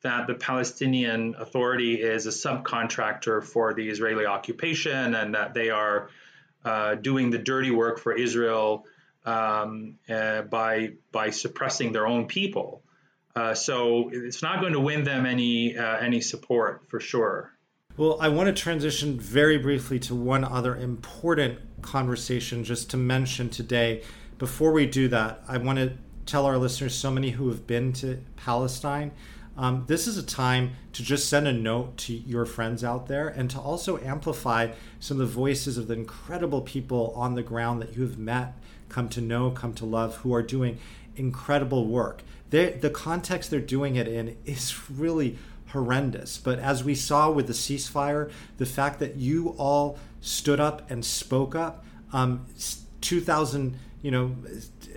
that 0.06 0.28
the 0.28 0.36
Palestinian 0.36 1.34
Authority 1.40 1.96
is 1.96 2.28
a 2.28 2.30
subcontractor 2.30 3.44
for 3.44 3.74
the 3.74 3.90
Israeli 3.90 4.28
occupation 4.28 5.16
and 5.16 5.34
that 5.34 5.56
they 5.56 5.72
are 5.72 6.10
uh, 6.64 6.94
doing 6.94 7.32
the 7.32 7.40
dirty 7.40 7.72
work 7.72 7.98
for 7.98 8.14
Israel 8.14 8.86
um, 9.26 9.98
uh, 10.08 10.44
by 10.44 10.92
by 11.12 11.32
suppressing 11.32 11.92
their 11.92 12.06
own 12.06 12.28
people. 12.28 12.84
Uh, 13.36 13.56
so 13.56 14.10
it's 14.14 14.44
not 14.44 14.62
going 14.62 14.74
to 14.74 14.80
win 14.80 15.04
them 15.04 15.26
any 15.26 15.76
uh, 15.76 15.98
any 15.98 16.22
support 16.22 16.84
for 16.88 17.00
sure. 17.00 17.52
Well, 17.98 18.18
I 18.22 18.30
want 18.30 18.56
to 18.56 18.62
transition 18.62 19.20
very 19.20 19.58
briefly 19.58 19.98
to 20.02 20.14
one 20.14 20.44
other 20.44 20.76
important 20.76 21.58
conversation 21.82 22.64
just 22.64 22.92
to 22.92 22.98
mention 22.98 23.50
today. 23.50 24.04
Before 24.38 24.72
we 24.72 24.86
do 24.86 25.08
that, 25.08 25.42
I 25.48 25.58
want 25.58 25.80
to 25.80 25.94
tell 26.28 26.46
our 26.46 26.58
listeners, 26.58 26.94
so 26.94 27.10
many 27.10 27.32
who 27.32 27.48
have 27.50 27.66
been 27.66 27.94
to 27.94 28.20
Palestine, 28.36 29.12
um, 29.58 29.86
this 29.88 30.08
is 30.08 30.18
a 30.18 30.24
time 30.24 30.72
to 30.94 31.04
just 31.04 31.30
send 31.30 31.48
a 31.48 31.54
note 31.54 31.98
to 31.98 32.14
your 32.14 32.46
friends 32.46 32.84
out 32.84 33.08
there 33.08 33.28
and 33.28 33.50
to 33.52 33.60
also 33.60 33.98
amplify 34.00 34.72
some 35.00 35.20
of 35.20 35.28
the 35.28 35.34
voices 35.34 35.78
of 35.78 35.88
the 35.88 35.94
incredible 35.94 36.62
people 36.62 37.14
on 37.16 37.36
the 37.36 37.44
ground 37.44 37.82
that 37.82 37.96
you 37.96 38.02
have 38.04 38.18
met, 38.18 38.54
come 38.90 39.10
to 39.10 39.22
know, 39.22 39.52
come 39.52 39.74
to 39.74 39.86
love, 39.86 40.18
who 40.18 40.34
are 40.34 40.44
doing 40.44 40.78
incredible 41.16 41.88
work 41.88 42.22
they, 42.50 42.72
the 42.72 42.90
context 42.90 43.50
they're 43.52 43.60
doing 43.60 43.96
it 43.96 44.08
in 44.08 44.38
is 44.46 44.90
really 44.90 45.38
horrendous. 45.68 46.38
But 46.38 46.60
as 46.60 46.84
we 46.84 46.96
saw 46.96 47.32
with 47.32 47.48
the 47.48 47.54
ceasefire, 47.54 48.32
the 48.58 48.66
fact 48.66 49.00
that 49.00 49.16
you 49.16 49.50
all 49.58 49.98
stood 50.22 50.60
up 50.60 50.90
and 50.90 51.04
spoke 51.04 51.56
up, 51.56 51.84
um, 52.14 52.46
2000, 53.02 53.78
you 54.02 54.12
know, 54.12 54.36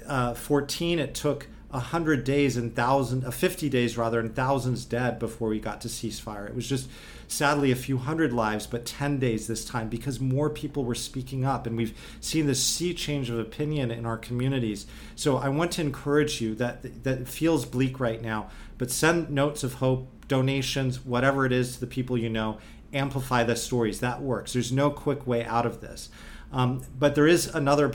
uh, 0.07 0.35
14, 0.35 0.99
it 0.99 1.15
took 1.15 1.49
100 1.71 2.25
days 2.25 2.57
and 2.57 2.75
thousand, 2.75 3.25
uh, 3.25 3.31
50 3.31 3.69
days 3.69 3.99
rather, 3.99 4.19
and 4.19 4.35
thousands 4.35 4.85
dead 4.87 5.19
before 5.19 5.49
we 5.49 5.61
got 5.61 5.81
to 5.83 5.89
ceasefire. 5.89 6.49
It 6.49 6.55
was 6.55 6.67
just 6.67 6.89
sadly 7.27 7.71
a 7.71 7.77
few 7.77 7.99
hundred 7.99 8.33
lives, 8.33 8.67
but 8.67 8.87
10 8.87 9.19
days 9.19 9.47
this 9.47 9.67
time 9.67 9.89
because 9.89 10.19
more 10.19 10.49
people 10.49 10.85
were 10.85 10.95
speaking 10.95 11.45
up. 11.45 11.67
And 11.67 11.77
we've 11.77 11.97
seen 12.21 12.47
this 12.47 12.63
sea 12.63 12.95
change 12.95 13.29
of 13.29 13.39
opinion 13.39 13.91
in 13.91 14.07
our 14.07 14.17
communities. 14.17 14.87
So 15.15 15.37
I 15.37 15.51
want 15.51 15.73
to 15.73 15.83
encourage 15.83 16.41
you 16.41 16.55
that, 16.55 17.05
that 17.05 17.29
feels 17.29 17.67
bleak 17.67 18.01
right 18.01 18.23
now, 18.23 18.49
but 18.79 18.91
send 18.91 19.29
notes 19.29 19.63
of 19.63 19.75
hope, 19.75 20.09
donations, 20.27 21.05
whatever 21.05 21.45
it 21.45 21.53
is 21.53 21.75
to 21.75 21.81
the 21.81 21.87
people 21.87 22.17
you 22.17 22.31
know. 22.31 22.59
Amplify 22.95 23.45
the 23.45 23.57
stories. 23.57 24.01
That 24.01 24.23
works. 24.23 24.55
There's 24.55 24.73
no 24.73 24.89
quick 24.89 25.27
way 25.27 25.45
out 25.45 25.67
of 25.67 25.83
this. 25.83 26.09
Um, 26.53 26.83
but 26.99 27.15
there 27.15 27.27
is 27.27 27.47
another 27.47 27.93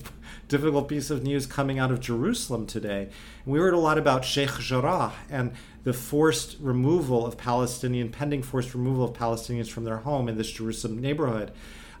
difficult 0.48 0.88
piece 0.88 1.10
of 1.10 1.22
news 1.22 1.46
coming 1.46 1.78
out 1.78 1.90
of 1.90 2.00
Jerusalem 2.00 2.66
today. 2.66 3.10
We 3.44 3.58
heard 3.58 3.74
a 3.74 3.78
lot 3.78 3.98
about 3.98 4.24
Sheikh 4.24 4.58
Jarrah 4.58 5.12
and 5.28 5.52
the 5.84 5.92
forced 5.92 6.56
removal 6.60 7.26
of 7.26 7.36
Palestinian, 7.36 8.10
pending 8.10 8.42
forced 8.42 8.74
removal 8.74 9.04
of 9.04 9.12
Palestinians 9.12 9.68
from 9.68 9.84
their 9.84 9.98
home 9.98 10.28
in 10.28 10.38
this 10.38 10.50
Jerusalem 10.50 11.00
neighborhood 11.00 11.52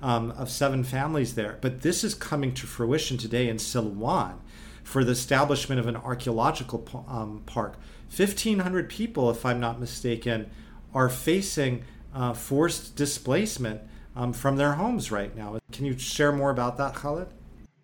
um, 0.02 0.30
of 0.32 0.50
seven 0.50 0.84
families 0.84 1.34
there. 1.34 1.58
But 1.60 1.82
this 1.82 2.02
is 2.02 2.14
coming 2.14 2.54
to 2.54 2.66
fruition 2.66 3.18
today 3.18 3.48
in 3.48 3.56
Silwan 3.56 4.38
for 4.82 5.04
the 5.04 5.12
establishment 5.12 5.78
of 5.78 5.86
an 5.86 5.96
archaeological 5.96 7.04
um, 7.08 7.42
park. 7.46 7.78
1,500 8.14 8.88
people, 8.88 9.30
if 9.30 9.44
I'm 9.44 9.60
not 9.60 9.78
mistaken, 9.78 10.50
are 10.94 11.08
facing 11.08 11.84
uh, 12.14 12.32
forced 12.32 12.96
displacement 12.96 13.82
um, 14.20 14.32
from 14.32 14.56
their 14.56 14.72
homes 14.72 15.10
right 15.10 15.34
now. 15.34 15.58
Can 15.72 15.86
you 15.86 15.98
share 15.98 16.32
more 16.32 16.50
about 16.50 16.76
that, 16.76 16.94
Khaled? 16.94 17.28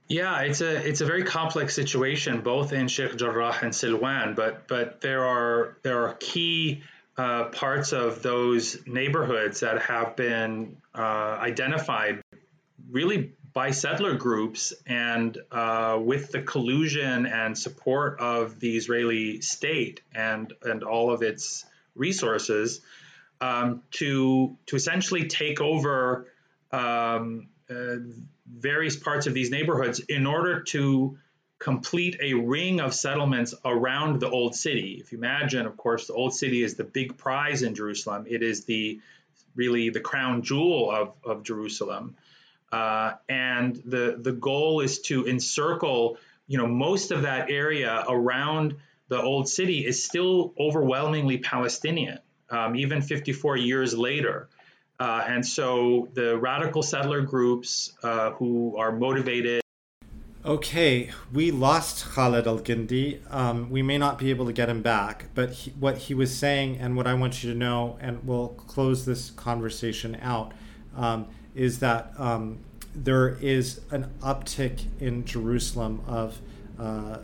Yeah, 0.09 0.43
it's 0.43 0.61
a 0.61 0.87
it's 0.87 1.01
a 1.01 1.07
very 1.07 1.25
complex 1.25 1.75
situation, 1.75 2.43
both 2.43 2.73
in 2.73 2.87
Sheikh 2.87 3.17
Jarrah 3.17 3.57
and 3.63 3.73
Silwan. 3.73 4.37
But 4.37 4.69
but 4.69 5.01
there 5.01 5.25
are 5.25 5.79
there 5.83 6.05
are 6.05 6.15
key 6.21 6.83
uh, 7.17 7.45
parts 7.47 7.93
of 7.93 8.23
those 8.23 8.87
neighborhoods 8.87 9.61
that 9.61 9.83
have 9.83 10.15
been 10.15 10.77
uh, 10.95 11.01
identified 11.41 12.23
really 12.91 13.33
by 13.53 13.71
settler 13.71 14.15
groups 14.15 14.75
and 14.87 15.39
uh, 15.51 15.99
with 16.01 16.31
the 16.31 16.43
collusion 16.43 17.27
and 17.27 17.59
support 17.59 18.21
of 18.21 18.61
the 18.61 18.77
Israeli 18.77 19.41
state 19.41 20.03
and 20.15 20.53
and 20.63 20.85
all 20.85 21.11
of 21.13 21.23
its 21.23 21.65
resources 21.97 22.81
um, 23.41 23.83
to 23.93 24.57
to 24.67 24.77
essentially 24.77 25.29
take 25.29 25.61
over 25.61 26.29
um, 26.73 27.49
uh, 27.71 27.97
various 28.47 28.97
parts 28.97 29.27
of 29.27 29.35
these 29.35 29.51
neighborhoods 29.51 30.01
in 30.01 30.27
order 30.27 30.63
to 30.63 31.19
complete 31.59 32.19
a 32.21 32.35
ring 32.35 32.81
of 32.81 32.95
settlements 32.95 33.55
around 33.65 34.21
the 34.21 34.29
old 34.29 34.55
city. 34.55 34.99
If 35.01 35.13
you 35.13 35.19
imagine, 35.19 35.67
of 35.67 35.77
course, 35.77 36.07
the 36.07 36.13
old 36.13 36.35
city 36.35 36.63
is 36.63 36.75
the 36.75 36.85
big 36.85 37.17
prize 37.17 37.63
in 37.63 37.75
Jerusalem. 37.75 38.27
It 38.29 38.43
is 38.43 38.65
the 38.65 39.01
really 39.55 39.89
the 39.91 40.01
crown 40.01 40.43
jewel 40.43 40.91
of, 40.91 41.13
of 41.25 41.43
Jerusalem. 41.43 42.17
Uh, 42.71 43.13
and 43.29 43.77
the 43.85 44.19
the 44.21 44.33
goal 44.33 44.81
is 44.81 45.01
to 45.01 45.27
encircle, 45.27 46.19
you 46.47 46.59
know, 46.59 46.67
most 46.67 47.11
of 47.11 47.23
that 47.23 47.51
area 47.51 48.05
around 48.09 48.77
the 49.09 49.21
old 49.21 49.49
city 49.49 49.87
is 49.87 50.05
still 50.05 50.53
overwhelmingly 50.59 51.39
Palestinian, 51.39 52.19
um, 52.51 52.77
even 52.77 53.03
54 53.03 53.57
years 53.57 53.97
later. 53.97 54.49
Uh, 54.99 55.25
and 55.27 55.45
so 55.45 56.09
the 56.15 56.39
radical 56.39 56.83
settler 56.83 57.21
groups 57.21 57.93
uh, 58.03 58.31
who 58.33 58.77
are 58.77 58.93
motivated. 58.93 59.61
Okay, 60.45 61.11
we 61.33 61.51
lost 61.51 62.05
Khaled 62.05 62.45
Elgindy. 62.45 63.21
Um, 63.35 63.69
we 63.69 63.83
may 63.83 63.99
not 63.99 64.17
be 64.19 64.31
able 64.31 64.47
to 64.47 64.53
get 64.53 64.69
him 64.69 64.81
back, 64.81 65.27
but 65.35 65.51
he, 65.51 65.71
what 65.73 65.99
he 65.99 66.15
was 66.15 66.35
saying 66.35 66.79
and 66.79 66.97
what 66.97 67.07
I 67.07 67.15
want 67.15 67.43
you 67.43 67.53
to 67.53 67.59
know, 67.59 67.99
and 68.01 68.25
we'll 68.25 68.51
close 68.51 69.05
this 69.05 69.31
conversation 69.31 70.17
out, 70.23 70.53
um, 70.97 71.27
is 71.55 71.81
that 71.81 72.13
um, 72.17 72.61
there 72.95 73.37
is 73.41 73.81
an 73.91 74.09
uptick 74.21 74.85
in 75.01 75.25
Jerusalem 75.25 76.03
of 76.07 76.41
uh, 76.79 77.19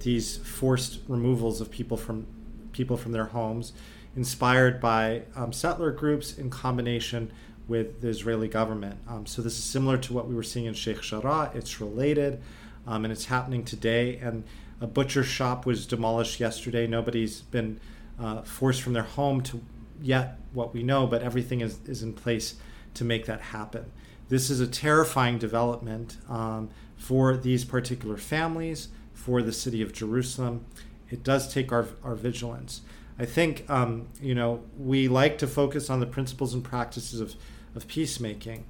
these 0.00 0.38
forced 0.38 1.00
removals 1.08 1.60
of 1.60 1.70
people 1.70 1.96
from 1.96 2.26
people 2.72 2.96
from 2.96 3.12
their 3.12 3.26
homes, 3.26 3.72
inspired 4.16 4.80
by 4.80 5.22
um, 5.34 5.52
settler 5.52 5.90
groups 5.90 6.36
in 6.36 6.50
combination 6.50 7.32
with 7.68 8.00
the 8.00 8.08
Israeli 8.08 8.48
government. 8.48 8.98
Um, 9.08 9.26
so 9.26 9.40
this 9.40 9.58
is 9.58 9.64
similar 9.64 9.96
to 9.98 10.12
what 10.12 10.28
we 10.28 10.34
were 10.34 10.42
seeing 10.42 10.66
in 10.66 10.74
Sheikh 10.74 11.00
Jarrah. 11.00 11.50
It's 11.54 11.80
related, 11.80 12.40
um, 12.86 13.04
and 13.04 13.12
it's 13.12 13.26
happening 13.26 13.64
today. 13.64 14.16
And 14.16 14.44
a 14.80 14.86
butcher 14.86 15.22
shop 15.22 15.64
was 15.64 15.86
demolished 15.86 16.40
yesterday. 16.40 16.86
Nobody's 16.86 17.40
been 17.40 17.80
uh, 18.20 18.42
forced 18.42 18.82
from 18.82 18.92
their 18.92 19.02
home 19.02 19.40
to 19.42 19.62
yet 20.00 20.38
what 20.52 20.74
we 20.74 20.82
know, 20.82 21.06
but 21.06 21.22
everything 21.22 21.60
is, 21.60 21.78
is 21.86 22.02
in 22.02 22.12
place 22.12 22.56
to 22.94 23.04
make 23.04 23.26
that 23.26 23.40
happen. 23.40 23.90
This 24.28 24.50
is 24.50 24.60
a 24.60 24.66
terrifying 24.66 25.38
development 25.38 26.16
um, 26.28 26.70
for 26.96 27.36
these 27.36 27.64
particular 27.64 28.16
families, 28.16 28.88
for 29.12 29.42
the 29.42 29.52
city 29.52 29.82
of 29.82 29.92
Jerusalem. 29.92 30.64
It 31.10 31.22
does 31.22 31.52
take 31.52 31.70
our, 31.70 31.86
our 32.02 32.14
vigilance. 32.14 32.80
I 33.18 33.24
think 33.24 33.68
um, 33.70 34.08
you 34.20 34.34
know 34.34 34.62
we 34.78 35.08
like 35.08 35.38
to 35.38 35.46
focus 35.46 35.90
on 35.90 36.00
the 36.00 36.06
principles 36.06 36.54
and 36.54 36.64
practices 36.64 37.20
of, 37.20 37.34
of 37.74 37.86
peacemaking, 37.88 38.64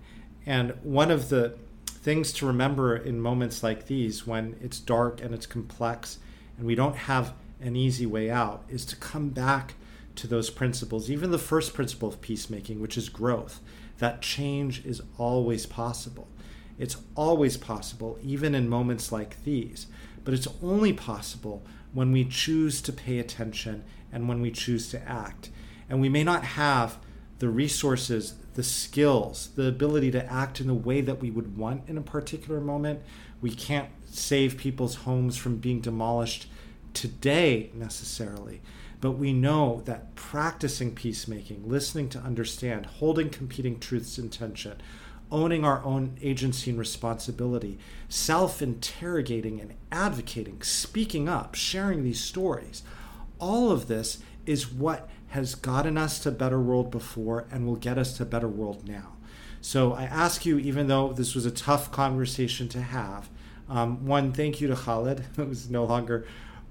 and 0.46 0.72
one 0.82 1.10
of 1.10 1.28
the 1.28 1.56
things 1.86 2.32
to 2.32 2.46
remember 2.46 2.96
in 2.96 3.20
moments 3.20 3.62
like 3.62 3.86
these, 3.86 4.26
when 4.26 4.56
it's 4.60 4.80
dark 4.80 5.20
and 5.20 5.32
it's 5.32 5.46
complex, 5.46 6.18
and 6.58 6.66
we 6.66 6.74
don't 6.74 6.96
have 6.96 7.32
an 7.60 7.76
easy 7.76 8.06
way 8.06 8.28
out, 8.28 8.64
is 8.68 8.84
to 8.84 8.96
come 8.96 9.28
back 9.28 9.74
to 10.16 10.26
those 10.26 10.50
principles. 10.50 11.10
Even 11.10 11.30
the 11.30 11.38
first 11.38 11.74
principle 11.74 12.08
of 12.08 12.20
peacemaking, 12.20 12.80
which 12.80 12.98
is 12.98 13.08
growth, 13.08 13.60
that 13.98 14.20
change 14.20 14.84
is 14.84 15.00
always 15.16 15.64
possible. 15.64 16.26
It's 16.78 16.96
always 17.14 17.56
possible, 17.56 18.18
even 18.22 18.54
in 18.54 18.68
moments 18.68 19.12
like 19.12 19.42
these. 19.44 19.86
But 20.24 20.34
it's 20.34 20.48
only 20.62 20.92
possible 20.92 21.62
when 21.92 22.12
we 22.12 22.24
choose 22.24 22.80
to 22.82 22.92
pay 22.92 23.18
attention 23.18 23.84
and 24.12 24.28
when 24.28 24.40
we 24.40 24.50
choose 24.50 24.88
to 24.88 25.08
act. 25.08 25.50
And 25.88 26.00
we 26.00 26.08
may 26.08 26.24
not 26.24 26.44
have 26.44 26.98
the 27.38 27.48
resources, 27.48 28.34
the 28.54 28.62
skills, 28.62 29.50
the 29.56 29.66
ability 29.66 30.10
to 30.12 30.32
act 30.32 30.60
in 30.60 30.66
the 30.66 30.74
way 30.74 31.00
that 31.00 31.20
we 31.20 31.30
would 31.30 31.56
want 31.56 31.88
in 31.88 31.98
a 31.98 32.02
particular 32.02 32.60
moment. 32.60 33.02
We 33.40 33.50
can't 33.50 33.88
save 34.10 34.56
people's 34.56 34.96
homes 34.96 35.36
from 35.36 35.56
being 35.56 35.80
demolished 35.80 36.46
today 36.94 37.70
necessarily. 37.74 38.60
But 39.00 39.12
we 39.12 39.32
know 39.32 39.82
that 39.86 40.14
practicing 40.14 40.94
peacemaking, 40.94 41.68
listening 41.68 42.08
to 42.10 42.20
understand, 42.20 42.86
holding 42.86 43.30
competing 43.30 43.80
truths 43.80 44.16
in 44.16 44.30
tension, 44.30 44.80
owning 45.32 45.64
our 45.64 45.82
own 45.82 46.16
agency 46.22 46.70
and 46.70 46.78
responsibility, 46.78 47.78
self 48.08 48.62
interrogating 48.62 49.60
and 49.60 49.74
advocating, 49.90 50.62
speaking 50.62 51.28
up, 51.28 51.54
sharing 51.56 52.04
these 52.04 52.20
stories. 52.20 52.82
All 53.40 53.72
of 53.72 53.88
this 53.88 54.22
is 54.46 54.70
what 54.70 55.08
has 55.28 55.54
gotten 55.54 55.96
us 55.96 56.18
to 56.20 56.30
better 56.30 56.60
world 56.60 56.90
before 56.90 57.46
and 57.50 57.66
will 57.66 57.76
get 57.76 57.98
us 57.98 58.16
to 58.18 58.24
better 58.24 58.46
world 58.46 58.86
now. 58.86 59.14
So 59.62 59.94
I 59.94 60.04
ask 60.04 60.44
you, 60.44 60.58
even 60.58 60.88
though 60.88 61.12
this 61.12 61.34
was 61.34 61.46
a 61.46 61.50
tough 61.50 61.90
conversation 61.90 62.68
to 62.68 62.82
have, 62.82 63.30
um, 63.68 64.04
one, 64.04 64.32
thank 64.32 64.60
you 64.60 64.68
to 64.68 64.76
Khaled, 64.76 65.24
who's 65.36 65.70
no 65.70 65.84
longer 65.84 66.26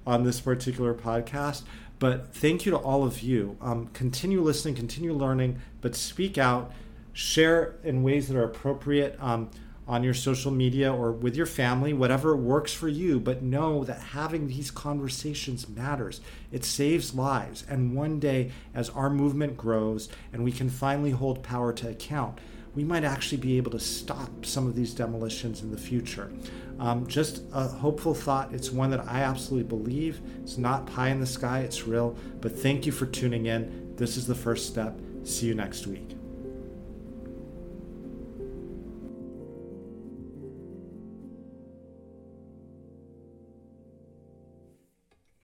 on 0.06 0.24
this 0.24 0.40
particular 0.40 0.94
podcast. 0.94 1.64
But 2.00 2.34
thank 2.34 2.66
you 2.66 2.72
to 2.72 2.78
all 2.78 3.04
of 3.04 3.22
you. 3.22 3.58
Um, 3.62 3.88
continue 3.88 4.42
listening, 4.42 4.76
continue 4.76 5.14
learning, 5.14 5.62
but 5.82 5.96
speak 5.96 6.38
out 6.38 6.72
share 7.14 7.76
in 7.84 8.04
ways 8.04 8.28
that 8.28 8.38
are 8.38 8.44
appropriate 8.44 9.18
um, 9.20 9.50
on 9.88 10.04
your 10.04 10.14
social 10.14 10.52
media 10.52 10.94
or 10.94 11.12
with 11.12 11.36
your 11.36 11.46
family, 11.46 11.92
whatever 11.92 12.36
works 12.36 12.74
for 12.74 12.88
you. 12.88 13.20
But 13.20 13.42
know 13.42 13.84
that 13.84 14.00
having 14.00 14.48
these 14.48 14.72
conversations 14.72 15.68
matters. 15.68 16.22
It 16.52 16.64
saves 16.64 17.14
lives. 17.14 17.66
And 17.68 17.96
one 17.96 18.20
day, 18.20 18.52
as 18.74 18.90
our 18.90 19.10
movement 19.10 19.58
grows 19.58 20.10
and 20.32 20.44
we 20.44 20.52
can 20.52 20.70
finally 20.70 21.12
hold 21.12 21.44
power 21.44 21.74
to 21.74 21.90
account, 21.90 22.40
we 22.74 22.84
might 22.84 23.04
actually 23.04 23.38
be 23.38 23.58
able 23.58 23.72
to 23.72 23.80
stop 23.80 24.46
some 24.46 24.66
of 24.66 24.76
these 24.76 24.94
demolitions 24.94 25.62
in 25.62 25.72
the 25.72 25.78
future. 25.78 26.32
Um, 26.80 27.06
just 27.06 27.44
a 27.52 27.68
hopeful 27.68 28.14
thought. 28.14 28.54
It's 28.54 28.72
one 28.72 28.92
that 28.92 29.06
I 29.08 29.24
absolutely 29.24 29.68
believe. 29.68 30.22
It's 30.42 30.58
not 30.58 30.88
pie 30.88 31.10
in 31.10 31.20
the 31.20 31.26
sky, 31.26 31.60
it's 31.60 31.86
real. 31.86 32.16
But 32.40 32.58
thank 32.58 32.86
you 32.86 32.92
for 32.92 33.06
tuning 33.08 33.48
in. 33.48 33.94
This 33.98 34.16
is 34.16 34.26
the 34.26 34.36
first 34.36 34.68
step. 34.68 34.98
See 35.24 35.48
you 35.48 35.54
next 35.54 35.86
week. 35.86 36.21